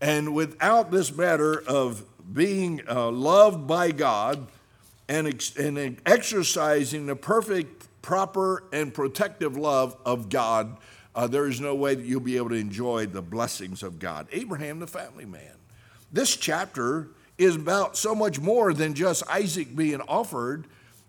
And 0.00 0.34
without 0.34 0.90
this 0.90 1.14
matter 1.14 1.62
of 1.66 2.04
being 2.32 2.82
uh, 2.88 3.10
loved 3.10 3.66
by 3.66 3.90
God 3.90 4.46
and, 5.08 5.26
ex- 5.26 5.56
and 5.56 6.00
exercising 6.06 7.06
the 7.06 7.16
perfect, 7.16 7.88
proper, 8.06 8.62
and 8.72 8.94
protective 8.94 9.56
love 9.56 9.96
of 10.06 10.28
God, 10.28 10.76
uh, 11.16 11.26
there 11.26 11.48
is 11.48 11.60
no 11.60 11.74
way 11.74 11.92
that 11.96 12.04
you'll 12.06 12.20
be 12.20 12.36
able 12.36 12.50
to 12.50 12.54
enjoy 12.54 13.04
the 13.04 13.20
blessings 13.20 13.82
of 13.82 13.98
God. 13.98 14.28
Abraham, 14.30 14.78
the 14.78 14.86
family 14.86 15.24
man. 15.24 15.56
This 16.12 16.36
chapter 16.36 17.08
is 17.36 17.56
about 17.56 17.96
so 17.96 18.14
much 18.14 18.38
more 18.38 18.72
than 18.72 18.94
just 18.94 19.28
Isaac 19.28 19.74
being 19.74 20.00
offered. 20.02 20.66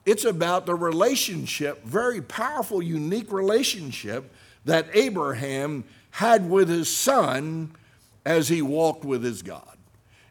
It's 0.08 0.26
about 0.26 0.66
the 0.66 0.74
relationship, 0.74 1.84
very 1.84 2.20
powerful, 2.20 2.82
unique 2.82 3.32
relationship 3.32 4.34
that 4.66 4.88
Abraham 4.94 5.84
had 6.10 6.50
with 6.50 6.68
his 6.68 6.90
son 6.90 7.76
as 8.26 8.50
he 8.50 8.64
walked 8.64 9.06
with 9.06 9.24
his 9.24 9.44
God. 9.44 9.78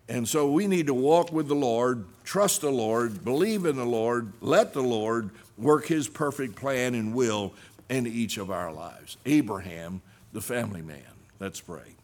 And 0.09 0.29
so 0.29 0.51
we 0.51 0.67
need 0.67 0.89
to 0.89 0.95
walk 0.95 1.31
with 1.31 1.47
the 1.47 1.55
Lord, 1.55 2.07
trust 2.25 2.61
the 2.61 2.71
Lord, 2.71 3.25
believe 3.25 3.67
in 3.67 3.77
the 3.77 3.87
Lord, 3.87 4.33
let 4.41 4.73
the 4.73 4.83
Lord 4.83 5.31
work 5.59 5.87
his 5.87 6.09
perfect 6.09 6.57
plan 6.57 6.95
and 6.95 7.15
will 7.15 7.55
in 7.89 8.07
each 8.07 8.39
of 8.39 8.51
our 8.51 8.73
lives. 8.73 9.17
Abraham, 9.25 10.03
the 10.33 10.41
family 10.41 10.83
man. 10.83 11.03
Let's 11.39 11.61
pray. 11.61 11.95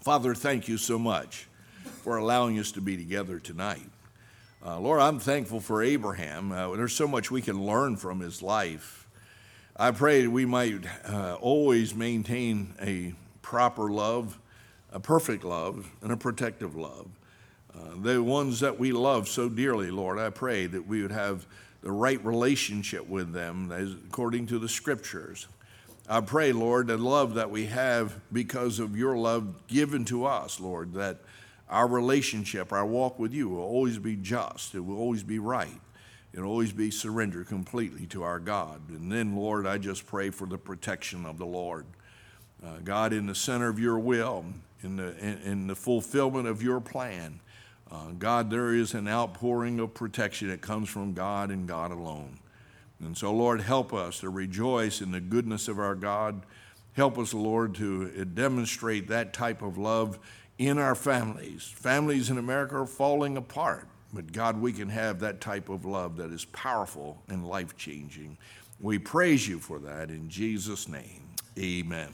Father, 0.00 0.34
thank 0.34 0.68
you 0.68 0.78
so 0.78 0.98
much 0.98 1.48
for 2.02 2.16
allowing 2.16 2.58
us 2.58 2.72
to 2.72 2.80
be 2.80 2.96
together 2.96 3.38
tonight. 3.38 3.90
Uh, 4.64 4.78
Lord, 4.80 5.00
I'm 5.00 5.18
thankful 5.18 5.60
for 5.60 5.82
Abraham. 5.82 6.50
Uh, 6.50 6.74
there's 6.74 6.92
so 6.92 7.06
much 7.06 7.30
we 7.30 7.42
can 7.42 7.64
learn 7.64 7.96
from 7.96 8.20
his 8.20 8.42
life. 8.42 9.06
I 9.76 9.92
pray 9.92 10.22
that 10.22 10.30
we 10.30 10.44
might 10.44 10.84
uh, 11.04 11.36
always 11.40 11.94
maintain 11.94 12.74
a 12.82 13.14
proper 13.42 13.90
love, 13.90 14.38
a 14.92 14.98
perfect 14.98 15.44
love, 15.44 15.90
and 16.02 16.10
a 16.10 16.16
protective 16.16 16.74
love. 16.74 17.06
Uh, 17.72 18.00
the 18.02 18.22
ones 18.22 18.58
that 18.60 18.78
we 18.78 18.90
love 18.90 19.28
so 19.28 19.48
dearly, 19.48 19.90
Lord, 19.90 20.18
I 20.18 20.30
pray 20.30 20.66
that 20.66 20.86
we 20.86 21.02
would 21.02 21.12
have 21.12 21.46
the 21.80 21.92
right 21.92 22.22
relationship 22.24 23.06
with 23.08 23.32
them 23.32 23.70
as, 23.72 23.92
according 23.92 24.46
to 24.46 24.58
the 24.58 24.68
scriptures. 24.68 25.46
I 26.08 26.20
pray, 26.20 26.52
Lord, 26.52 26.86
the 26.86 26.96
love 26.96 27.34
that 27.34 27.50
we 27.50 27.66
have 27.66 28.18
because 28.32 28.78
of 28.78 28.96
your 28.96 29.16
love 29.16 29.66
given 29.66 30.04
to 30.06 30.24
us, 30.24 30.58
Lord, 30.58 30.94
that 30.94 31.18
our 31.68 31.86
relationship, 31.86 32.72
our 32.72 32.86
walk 32.86 33.18
with 33.18 33.34
you 33.34 33.48
will 33.48 33.62
always 33.62 33.98
be 33.98 34.16
just, 34.16 34.74
it 34.74 34.80
will 34.80 34.96
always 34.96 35.22
be 35.22 35.38
right. 35.38 35.80
It'll 36.32 36.50
always 36.50 36.72
be 36.72 36.90
surrendered 36.90 37.48
completely 37.48 38.06
to 38.06 38.22
our 38.22 38.38
God. 38.38 38.88
And 38.88 39.10
then, 39.10 39.36
Lord, 39.36 39.66
I 39.66 39.78
just 39.78 40.06
pray 40.06 40.30
for 40.30 40.46
the 40.46 40.58
protection 40.58 41.26
of 41.26 41.38
the 41.38 41.46
Lord. 41.46 41.86
Uh, 42.64 42.78
God, 42.84 43.12
in 43.12 43.26
the 43.26 43.34
center 43.34 43.68
of 43.68 43.78
your 43.78 43.98
will, 43.98 44.44
in 44.82 44.96
the, 44.96 45.16
in, 45.18 45.38
in 45.42 45.66
the 45.66 45.74
fulfillment 45.74 46.46
of 46.46 46.62
your 46.62 46.80
plan, 46.80 47.40
uh, 47.90 48.10
God, 48.18 48.50
there 48.50 48.74
is 48.74 48.94
an 48.94 49.08
outpouring 49.08 49.80
of 49.80 49.94
protection 49.94 50.48
that 50.48 50.60
comes 50.60 50.88
from 50.88 51.14
God 51.14 51.50
and 51.50 51.66
God 51.66 51.90
alone. 51.90 52.38
And 53.00 53.16
so, 53.16 53.32
Lord, 53.32 53.60
help 53.60 53.94
us 53.94 54.20
to 54.20 54.28
rejoice 54.28 55.00
in 55.00 55.12
the 55.12 55.20
goodness 55.20 55.68
of 55.68 55.78
our 55.78 55.94
God. 55.94 56.44
Help 56.94 57.16
us, 57.18 57.32
Lord, 57.32 57.74
to 57.76 58.24
demonstrate 58.24 59.08
that 59.08 59.32
type 59.32 59.62
of 59.62 59.78
love 59.78 60.18
in 60.58 60.78
our 60.78 60.96
families. 60.96 61.64
Families 61.64 62.28
in 62.28 62.38
America 62.38 62.76
are 62.76 62.86
falling 62.86 63.36
apart, 63.36 63.86
but 64.12 64.32
God, 64.32 64.60
we 64.60 64.72
can 64.72 64.88
have 64.88 65.20
that 65.20 65.40
type 65.40 65.68
of 65.68 65.84
love 65.84 66.16
that 66.16 66.32
is 66.32 66.44
powerful 66.46 67.22
and 67.28 67.46
life 67.46 67.76
changing. 67.76 68.36
We 68.80 68.98
praise 68.98 69.46
you 69.46 69.60
for 69.60 69.78
that 69.78 70.10
in 70.10 70.28
Jesus' 70.28 70.88
name. 70.88 71.22
Amen. 71.58 72.08